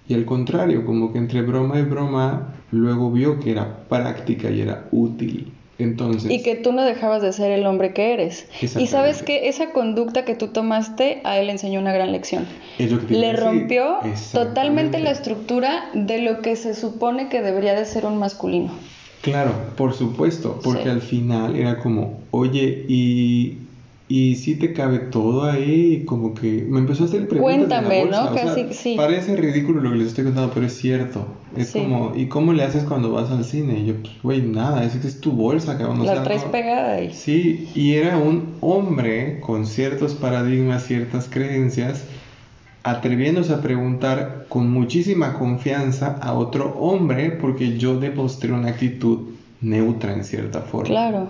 y 0.06 0.14
al 0.14 0.26
contrario, 0.26 0.84
como 0.84 1.12
que 1.12 1.18
entre 1.18 1.42
broma 1.42 1.78
y 1.78 1.82
broma, 1.82 2.54
luego 2.70 3.10
vio 3.10 3.40
que 3.40 3.52
era 3.52 3.88
práctica 3.88 4.50
y 4.50 4.60
era 4.60 4.88
útil. 4.92 5.52
Entonces, 5.78 6.30
y 6.30 6.42
que 6.42 6.54
tú 6.54 6.72
no 6.72 6.84
dejabas 6.84 7.20
de 7.20 7.32
ser 7.32 7.50
el 7.50 7.66
hombre 7.66 7.92
que 7.92 8.14
eres. 8.14 8.46
Y 8.78 8.86
sabes 8.86 9.22
que 9.22 9.48
esa 9.48 9.72
conducta 9.72 10.24
que 10.24 10.34
tú 10.34 10.48
tomaste 10.48 11.20
a 11.24 11.38
él 11.38 11.46
le 11.46 11.52
enseñó 11.52 11.80
una 11.80 11.92
gran 11.92 12.12
lección. 12.12 12.46
le 12.78 13.32
rompió 13.34 13.98
totalmente 14.32 14.98
la 15.00 15.10
estructura 15.10 15.90
de 15.92 16.22
lo 16.22 16.40
que 16.40 16.56
se 16.56 16.74
supone 16.74 17.28
que 17.28 17.42
debería 17.42 17.74
de 17.74 17.84
ser 17.84 18.06
un 18.06 18.18
masculino. 18.18 18.70
Claro, 19.20 19.52
por 19.76 19.92
supuesto, 19.92 20.60
porque 20.62 20.88
al 20.88 21.00
final 21.00 21.56
era 21.56 21.78
como, 21.80 22.20
oye, 22.30 22.84
y 22.86 23.58
y 24.08 24.36
si 24.36 24.54
te 24.54 24.72
cabe 24.72 24.98
todo 24.98 25.44
ahí, 25.44 26.04
como 26.04 26.32
que 26.32 26.64
me 26.68 26.78
empezó 26.78 27.02
a 27.02 27.06
hacer 27.06 27.26
preguntas. 27.26 27.56
Cuéntame, 27.56 28.04
¿no? 28.04 28.32
Casi, 28.32 28.72
sí. 28.72 28.94
Parece 28.96 29.34
ridículo 29.34 29.80
lo 29.80 29.90
que 29.90 29.96
les 29.96 30.08
estoy 30.08 30.24
contando, 30.24 30.52
pero 30.54 30.66
es 30.66 30.76
cierto. 30.76 31.26
Es 31.56 31.72
como, 31.72 32.12
¿y 32.14 32.26
cómo 32.26 32.52
le 32.52 32.62
haces 32.62 32.84
cuando 32.84 33.10
vas 33.10 33.32
al 33.32 33.44
cine? 33.44 33.80
Y 33.80 33.86
yo, 33.86 33.94
pues, 33.96 34.12
güey, 34.22 34.42
nada, 34.42 34.84
es 34.84 34.92
que 34.92 35.08
es 35.08 35.20
tu 35.20 35.32
bolsa, 35.32 35.76
cabrón. 35.76 36.06
La 36.06 36.22
traes 36.22 36.44
pegada 36.44 36.92
ahí. 36.92 37.12
Sí, 37.12 37.68
y 37.74 37.94
era 37.94 38.16
un 38.16 38.54
hombre 38.60 39.40
con 39.40 39.66
ciertos 39.66 40.14
paradigmas, 40.14 40.84
ciertas 40.84 41.28
creencias, 41.28 42.04
atreviéndose 42.84 43.54
a 43.54 43.60
preguntar 43.60 44.46
con 44.48 44.70
muchísima 44.70 45.34
confianza 45.34 46.16
a 46.22 46.34
otro 46.34 46.76
hombre, 46.78 47.32
porque 47.32 47.76
yo 47.76 47.98
demostré 47.98 48.52
una 48.52 48.68
actitud 48.68 49.30
neutra 49.60 50.12
en 50.12 50.22
cierta 50.22 50.60
forma. 50.60 50.86
Claro. 50.86 51.28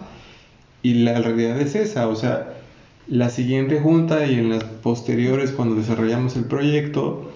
Y 0.83 0.93
la 0.95 1.23
realidad 1.23 1.59
es 1.59 1.75
esa, 1.75 2.09
o 2.09 2.17
sea 2.17 2.56
la 3.09 3.31
siguiente 3.31 3.81
junta 3.81 4.27
y 4.27 4.35
en 4.35 4.51
las 4.51 4.65
posteriores 4.65 5.53
cuando 5.53 5.77
desarrollamos 5.77 6.37
el 6.37 6.45
proyecto, 6.45 7.31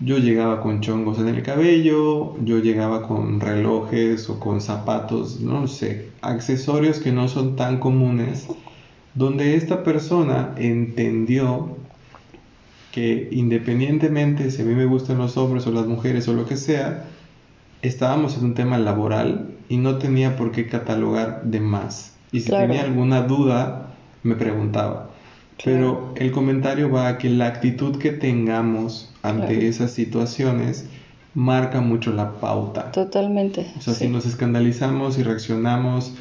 yo 0.00 0.18
llegaba 0.18 0.60
con 0.60 0.82
chongos 0.82 1.18
en 1.18 1.28
el 1.28 1.42
cabello, 1.42 2.36
yo 2.44 2.58
llegaba 2.58 3.08
con 3.08 3.40
relojes 3.40 4.28
o 4.28 4.38
con 4.38 4.60
zapatos, 4.60 5.40
no 5.40 5.66
sé, 5.66 6.10
accesorios 6.20 7.00
que 7.00 7.12
no 7.12 7.28
son 7.28 7.56
tan 7.56 7.78
comunes, 7.78 8.46
donde 9.14 9.56
esta 9.56 9.82
persona 9.82 10.54
entendió 10.58 11.76
que 12.92 13.28
independientemente 13.32 14.50
si 14.50 14.62
a 14.62 14.64
mí 14.64 14.74
me 14.74 14.86
gustan 14.86 15.18
los 15.18 15.36
hombres 15.36 15.66
o 15.66 15.70
las 15.70 15.86
mujeres 15.86 16.28
o 16.28 16.34
lo 16.34 16.46
que 16.46 16.56
sea, 16.56 17.04
estábamos 17.82 18.36
en 18.38 18.44
un 18.44 18.54
tema 18.54 18.78
laboral 18.78 19.50
y 19.68 19.78
no 19.78 19.96
tenía 19.96 20.36
por 20.36 20.52
qué 20.52 20.66
catalogar 20.66 21.42
de 21.44 21.60
más. 21.60 22.14
Y 22.32 22.40
si 22.40 22.50
tenía 22.50 22.82
alguna 22.82 23.22
duda, 23.22 23.94
me 24.22 24.34
preguntaba. 24.34 25.05
Pero 25.64 26.12
el 26.16 26.32
comentario 26.32 26.90
va 26.90 27.08
a 27.08 27.18
que 27.18 27.30
la 27.30 27.46
actitud 27.46 27.98
que 27.98 28.12
tengamos 28.12 29.12
ante 29.22 29.68
esas 29.68 29.90
situaciones 29.90 30.86
marca 31.34 31.80
mucho 31.80 32.12
la 32.12 32.32
pauta. 32.32 32.92
Totalmente. 32.92 33.66
O 33.78 33.80
sea, 33.80 33.94
si 33.94 34.08
nos 34.08 34.26
escandalizamos 34.26 35.18
y 35.18 35.22
reaccionamos, 35.22 36.14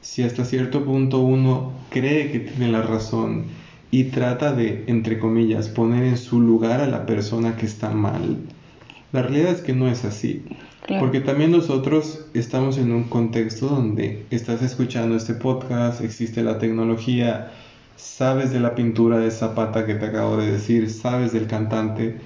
si 0.00 0.22
hasta 0.22 0.44
cierto 0.44 0.84
punto 0.84 1.20
uno 1.20 1.72
cree 1.90 2.30
que 2.30 2.40
tiene 2.40 2.70
la 2.70 2.82
razón 2.82 3.44
y 3.90 4.04
trata 4.04 4.52
de, 4.52 4.84
entre 4.86 5.18
comillas, 5.18 5.68
poner 5.68 6.04
en 6.04 6.16
su 6.16 6.40
lugar 6.40 6.80
a 6.80 6.86
la 6.86 7.06
persona 7.06 7.56
que 7.56 7.66
está 7.66 7.90
mal, 7.90 8.38
la 9.12 9.22
realidad 9.22 9.52
es 9.52 9.60
que 9.62 9.72
no 9.72 9.88
es 9.88 10.04
así. 10.04 10.44
Porque 10.98 11.20
también 11.20 11.52
nosotros 11.52 12.26
estamos 12.34 12.76
en 12.76 12.90
un 12.92 13.04
contexto 13.04 13.68
donde 13.68 14.24
estás 14.30 14.60
escuchando 14.60 15.14
este 15.14 15.34
podcast, 15.34 16.00
existe 16.00 16.42
la 16.42 16.58
tecnología, 16.58 17.52
sabes 18.00 18.50
de 18.50 18.60
la 18.60 18.74
pintura 18.74 19.18
de 19.18 19.30
Zapata 19.30 19.86
que 19.86 19.94
te 19.94 20.06
acabo 20.06 20.36
de 20.36 20.52
decir, 20.52 20.90
sabes 20.90 21.32
del 21.32 21.46
cantante, 21.46 22.16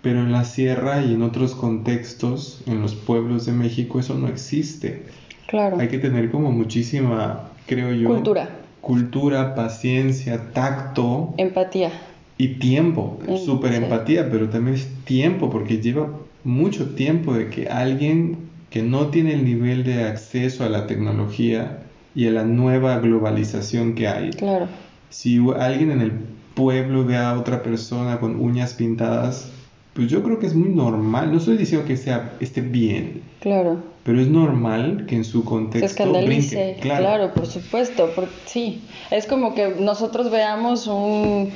pero 0.00 0.20
en 0.20 0.32
la 0.32 0.44
sierra 0.44 1.02
y 1.02 1.14
en 1.14 1.22
otros 1.22 1.54
contextos, 1.54 2.62
en 2.66 2.80
los 2.80 2.94
pueblos 2.94 3.46
de 3.46 3.52
México, 3.52 4.00
eso 4.00 4.14
no 4.14 4.28
existe. 4.28 5.04
Claro. 5.46 5.78
Hay 5.78 5.88
que 5.88 5.98
tener 5.98 6.30
como 6.30 6.50
muchísima, 6.50 7.50
creo 7.66 7.92
yo, 7.92 8.08
cultura. 8.08 8.48
Cultura, 8.80 9.54
paciencia, 9.54 10.52
tacto. 10.52 11.34
Empatía. 11.36 11.92
Y 12.38 12.54
tiempo, 12.54 13.18
súper 13.44 13.74
empatía, 13.74 14.28
pero 14.30 14.48
también 14.48 14.76
es 14.76 14.88
tiempo, 15.04 15.50
porque 15.50 15.80
lleva 15.80 16.08
mucho 16.42 16.94
tiempo 16.94 17.34
de 17.34 17.50
que 17.50 17.68
alguien 17.68 18.38
que 18.70 18.82
no 18.82 19.08
tiene 19.08 19.34
el 19.34 19.44
nivel 19.44 19.84
de 19.84 20.04
acceso 20.04 20.64
a 20.64 20.68
la 20.68 20.86
tecnología 20.86 21.84
y 22.14 22.26
a 22.26 22.32
la 22.32 22.44
nueva 22.44 22.98
globalización 22.98 23.94
que 23.94 24.08
hay, 24.08 24.30
claro 24.30 24.66
si 25.12 25.38
alguien 25.58 25.90
en 25.90 26.00
el 26.00 26.12
pueblo 26.54 27.04
ve 27.04 27.16
a 27.16 27.38
otra 27.38 27.62
persona 27.62 28.18
con 28.18 28.40
uñas 28.40 28.74
pintadas, 28.74 29.50
pues 29.92 30.08
yo 30.08 30.22
creo 30.22 30.38
que 30.38 30.46
es 30.46 30.54
muy 30.54 30.70
normal. 30.70 31.30
No 31.30 31.38
estoy 31.38 31.58
diciendo 31.58 31.86
que 31.86 31.96
sea 31.96 32.32
esté 32.40 32.62
bien. 32.62 33.22
Claro. 33.40 33.76
Pero 34.04 34.20
es 34.20 34.28
normal 34.28 35.04
que 35.06 35.16
en 35.16 35.24
su 35.24 35.44
contexto 35.44 35.86
se 35.86 35.92
escandalice. 35.92 36.78
Claro. 36.80 37.32
por 37.34 37.46
supuesto. 37.46 38.08
sí. 38.46 38.82
Es 39.10 39.26
como 39.26 39.54
que 39.54 39.74
nosotros 39.78 40.30
veamos 40.30 40.86
un 40.86 41.50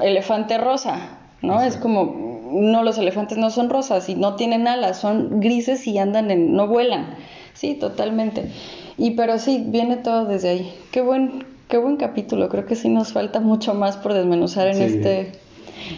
elefante 0.00 0.56
rosa, 0.58 1.18
¿no? 1.42 1.60
Es 1.60 1.76
como 1.76 2.50
no 2.52 2.82
los 2.84 2.98
elefantes 2.98 3.36
no 3.36 3.50
son 3.50 3.68
rosas 3.68 4.08
y 4.08 4.14
no 4.14 4.36
tienen 4.36 4.68
alas, 4.68 5.00
son 5.00 5.40
grises 5.40 5.86
y 5.86 5.98
andan 5.98 6.30
en 6.30 6.54
no 6.54 6.68
vuelan. 6.68 7.16
Sí, 7.54 7.74
totalmente. 7.74 8.50
Y 8.96 9.12
pero 9.12 9.38
sí, 9.38 9.64
viene 9.66 9.96
todo 9.96 10.26
desde 10.26 10.50
ahí. 10.50 10.74
Qué 10.92 11.00
buen 11.00 11.51
Qué 11.72 11.78
buen 11.78 11.96
capítulo, 11.96 12.50
creo 12.50 12.66
que 12.66 12.76
sí 12.76 12.90
nos 12.90 13.14
falta 13.14 13.40
mucho 13.40 13.72
más 13.72 13.96
por 13.96 14.12
desmenuzar 14.12 14.68
en 14.68 14.82
este 14.82 15.32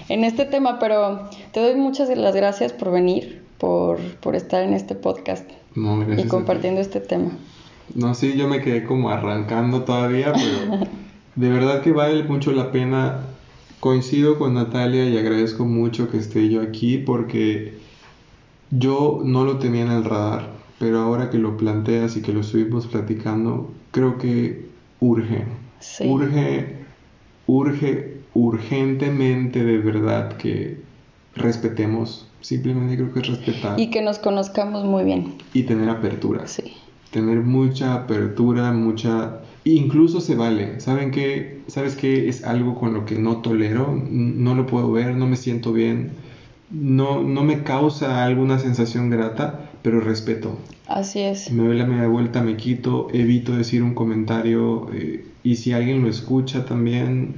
en 0.09 0.23
este 0.23 0.45
tema, 0.45 0.79
pero 0.79 1.29
te 1.51 1.59
doy 1.59 1.75
muchas 1.75 2.09
de 2.09 2.15
las 2.15 2.37
gracias 2.37 2.73
por 2.73 2.93
venir, 2.93 3.43
por, 3.59 3.99
por 4.21 4.37
estar 4.37 4.63
en 4.63 4.73
este 4.73 4.95
podcast 4.95 5.51
y 6.17 6.29
compartiendo 6.29 6.81
este 6.81 7.01
tema. 7.01 7.33
No, 7.93 8.15
sí, 8.15 8.37
yo 8.37 8.47
me 8.47 8.61
quedé 8.61 8.85
como 8.85 9.11
arrancando 9.11 9.83
todavía, 9.83 10.33
pero 10.33 10.87
de 11.35 11.49
verdad 11.51 11.83
que 11.83 11.91
vale 11.91 12.23
mucho 12.23 12.53
la 12.53 12.71
pena. 12.71 13.23
Coincido 13.81 14.39
con 14.39 14.55
Natalia 14.55 15.07
y 15.07 15.19
agradezco 15.19 15.65
mucho 15.65 16.09
que 16.09 16.19
esté 16.19 16.51
yo 16.51 16.63
aquí 16.63 16.99
porque 16.99 17.79
yo 18.71 19.23
no 19.25 19.45
lo 19.45 19.59
tenía 19.59 19.83
en 19.83 19.91
el 19.91 20.05
radar, 20.05 20.51
pero 20.79 21.01
ahora 21.01 21.31
que 21.31 21.39
lo 21.39 21.57
planteas 21.57 22.17
y 22.17 22.23
que 22.23 22.33
lo 22.33 22.43
estuvimos 22.43 22.87
platicando, 22.87 23.73
creo 23.91 24.19
que 24.19 24.69
urge 25.01 25.64
Urge, 26.01 26.77
urge 27.47 28.15
urgentemente 28.35 29.65
de 29.65 29.79
verdad 29.79 30.37
que 30.37 30.79
respetemos. 31.35 32.29
Simplemente 32.41 32.97
creo 32.97 33.13
que 33.13 33.21
es 33.21 33.29
respetar. 33.29 33.81
Y 33.81 33.91
que 33.91 34.03
nos 34.03 34.19
conozcamos 34.19 34.85
muy 34.85 35.05
bien. 35.05 35.35
Y 35.55 35.63
tener 35.63 35.89
apertura. 35.89 36.47
Sí. 36.47 36.75
Tener 37.11 37.41
mucha 37.41 37.95
apertura, 37.95 38.73
mucha... 38.73 39.41
Incluso 39.65 40.21
se 40.21 40.35
vale. 40.35 40.81
¿Saben 40.81 41.11
qué? 41.11 41.63
¿Sabes 41.69 41.97
qué? 41.97 42.29
Es 42.29 42.45
algo 42.45 42.75
con 42.75 42.93
lo 42.93 43.07
que 43.07 43.19
no 43.19 43.39
tolero. 43.39 43.99
No 44.11 44.55
lo 44.55 44.67
puedo 44.67 44.93
ver, 44.93 45.15
no 45.17 45.27
me 45.27 45.37
siento 45.37 45.73
bien. 45.73 46.13
No, 46.71 47.23
no 47.23 47.45
me 47.45 47.63
causa 47.63 48.25
alguna 48.25 48.59
sensación 48.59 49.09
grata, 49.09 49.71
pero 49.85 50.01
respeto. 50.01 50.57
Así 50.89 51.21
es. 51.21 51.53
Me 51.53 51.63
doy 51.69 51.77
la 51.77 51.85
media 51.85 52.09
vuelta, 52.09 52.43
me 52.43 52.57
quito, 52.57 53.09
evito 53.13 53.55
decir 53.55 53.83
un 53.83 53.95
comentario. 53.95 54.89
Eh, 54.95 55.27
y 55.43 55.57
si 55.57 55.75
alguien 55.75 56.01
lo 56.01 56.09
escucha 56.09 56.65
también, 56.65 57.35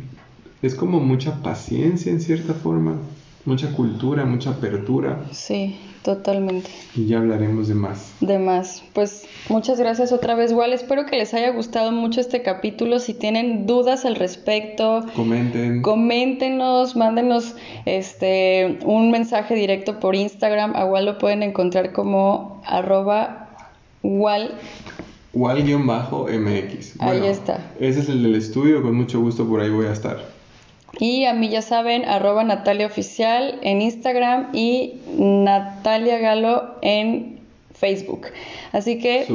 es 0.62 0.76
como 0.76 1.00
mucha 1.00 1.42
paciencia 1.42 2.12
en 2.12 2.20
cierta 2.20 2.54
forma, 2.54 3.00
mucha 3.44 3.72
cultura, 3.72 4.24
mucha 4.24 4.50
apertura. 4.50 5.24
Sí, 5.32 5.74
totalmente. 6.02 6.70
Y 6.94 7.06
ya 7.06 7.18
hablaremos 7.18 7.68
de 7.68 7.74
más. 7.74 8.14
De 8.20 8.38
más. 8.38 8.82
Pues 8.92 9.26
muchas 9.48 9.78
gracias 9.78 10.12
otra 10.12 10.34
vez, 10.34 10.50
igual 10.50 10.72
espero 10.72 11.06
que 11.06 11.16
les 11.16 11.34
haya 11.34 11.50
gustado 11.50 11.92
mucho 11.92 12.20
este 12.20 12.42
capítulo. 12.42 12.98
Si 12.98 13.14
tienen 13.14 13.66
dudas 13.66 14.04
al 14.04 14.16
respecto, 14.16 15.04
comenten. 15.14 15.82
Coméntenos, 15.82 16.96
mándenos 16.96 17.54
este 17.84 18.78
un 18.84 19.10
mensaje 19.10 19.54
directo 19.54 20.00
por 20.00 20.14
Instagram. 20.14 20.74
A 20.76 20.84
lo 21.00 21.18
pueden 21.18 21.42
encontrar 21.42 21.92
como 21.92 22.62
arroba 22.64 23.48
Wal 24.02 24.54
Wal-MX. 25.36 27.00
ahí 27.00 27.26
está. 27.26 27.72
Ese 27.78 28.00
es 28.00 28.08
el 28.08 28.22
del 28.22 28.36
estudio, 28.36 28.82
con 28.82 28.94
mucho 28.94 29.20
gusto 29.20 29.46
por 29.46 29.60
ahí 29.60 29.70
voy 29.70 29.86
a 29.86 29.92
estar. 29.92 30.35
Y 30.98 31.26
a 31.26 31.34
mí 31.34 31.48
ya 31.48 31.62
saben, 31.62 32.04
arroba 32.06 32.42
Natalia 32.44 32.86
Oficial 32.86 33.58
en 33.62 33.82
Instagram 33.82 34.48
y 34.54 34.94
Natalia 35.18 36.18
Galo 36.18 36.76
en 36.80 37.40
Facebook. 37.74 38.28
Así 38.72 38.98
que 38.98 39.26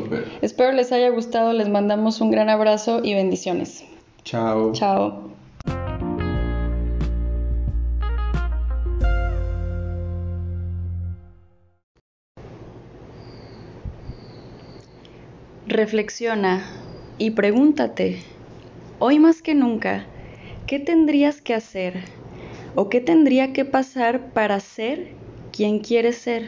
espero 0.41 0.71
les 0.71 0.91
haya 0.91 1.09
gustado, 1.09 1.53
les 1.53 1.69
mandamos 1.69 2.19
un 2.21 2.31
gran 2.31 2.49
abrazo 2.49 3.01
y 3.03 3.13
bendiciones. 3.13 3.83
Chao. 4.23 4.71
Chao. 4.73 5.31
Reflexiona 15.67 16.65
y 17.17 17.31
pregúntate, 17.31 18.19
hoy 18.99 19.19
más 19.19 19.41
que 19.41 19.55
nunca, 19.55 20.05
¿qué 20.71 20.79
tendrías 20.79 21.41
que 21.41 21.53
hacer 21.53 21.95
o 22.75 22.87
qué 22.87 23.01
tendría 23.01 23.51
que 23.51 23.65
pasar 23.65 24.31
para 24.31 24.57
ser 24.61 25.09
quien 25.51 25.79
quieres 25.79 26.15
ser 26.15 26.47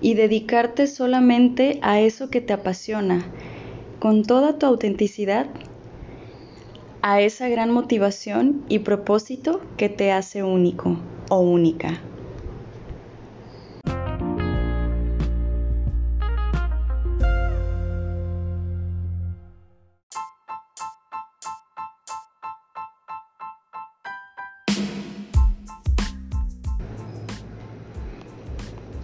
y 0.00 0.14
dedicarte 0.14 0.88
solamente 0.88 1.78
a 1.80 2.00
eso 2.00 2.30
que 2.30 2.40
te 2.40 2.52
apasiona, 2.52 3.24
con 4.00 4.24
toda 4.24 4.58
tu 4.58 4.66
autenticidad, 4.66 5.46
a 7.00 7.20
esa 7.20 7.48
gran 7.48 7.70
motivación 7.70 8.64
y 8.68 8.80
propósito 8.80 9.60
que 9.76 9.88
te 9.88 10.10
hace 10.10 10.42
único 10.42 10.96
o 11.30 11.38
única? 11.38 12.02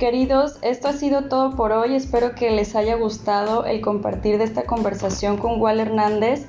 Queridos, 0.00 0.56
esto 0.62 0.88
ha 0.88 0.94
sido 0.94 1.24
todo 1.24 1.56
por 1.56 1.72
hoy. 1.72 1.94
Espero 1.94 2.34
que 2.34 2.50
les 2.50 2.74
haya 2.74 2.94
gustado 2.94 3.66
el 3.66 3.82
compartir 3.82 4.38
de 4.38 4.44
esta 4.44 4.62
conversación 4.62 5.36
con 5.36 5.60
Wal 5.60 5.78
Hernández. 5.78 6.46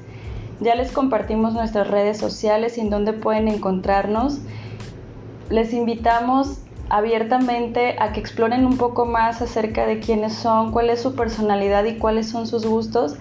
Ya 0.61 0.73
les 0.75 0.93
compartimos 0.93 1.51
nuestras 1.51 1.89
redes 1.89 2.17
sociales 2.17 2.77
y 2.77 2.79
en 2.79 2.89
donde 2.89 3.11
pueden 3.11 3.49
encontrarnos. 3.49 4.39
Les 5.49 5.73
invitamos 5.73 6.59
abiertamente 6.87 7.97
a 7.99 8.13
que 8.13 8.21
exploren 8.21 8.65
un 8.65 8.77
poco 8.77 9.05
más 9.05 9.41
acerca 9.41 9.85
de 9.85 9.99
quiénes 9.99 10.31
son, 10.31 10.71
cuál 10.71 10.89
es 10.89 11.01
su 11.01 11.13
personalidad 11.15 11.83
y 11.83 11.97
cuáles 11.97 12.29
son 12.29 12.47
sus 12.47 12.65
gustos, 12.65 13.17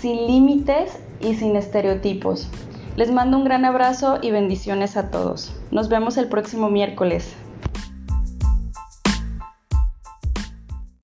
sin 0.00 0.28
límites 0.28 0.96
y 1.20 1.34
sin 1.34 1.56
estereotipos. 1.56 2.48
Les 2.94 3.10
mando 3.10 3.36
un 3.36 3.42
gran 3.42 3.64
abrazo 3.64 4.18
y 4.22 4.30
bendiciones 4.30 4.96
a 4.96 5.10
todos. 5.10 5.52
Nos 5.72 5.88
vemos 5.88 6.18
el 6.18 6.28
próximo 6.28 6.70
miércoles. 6.70 7.34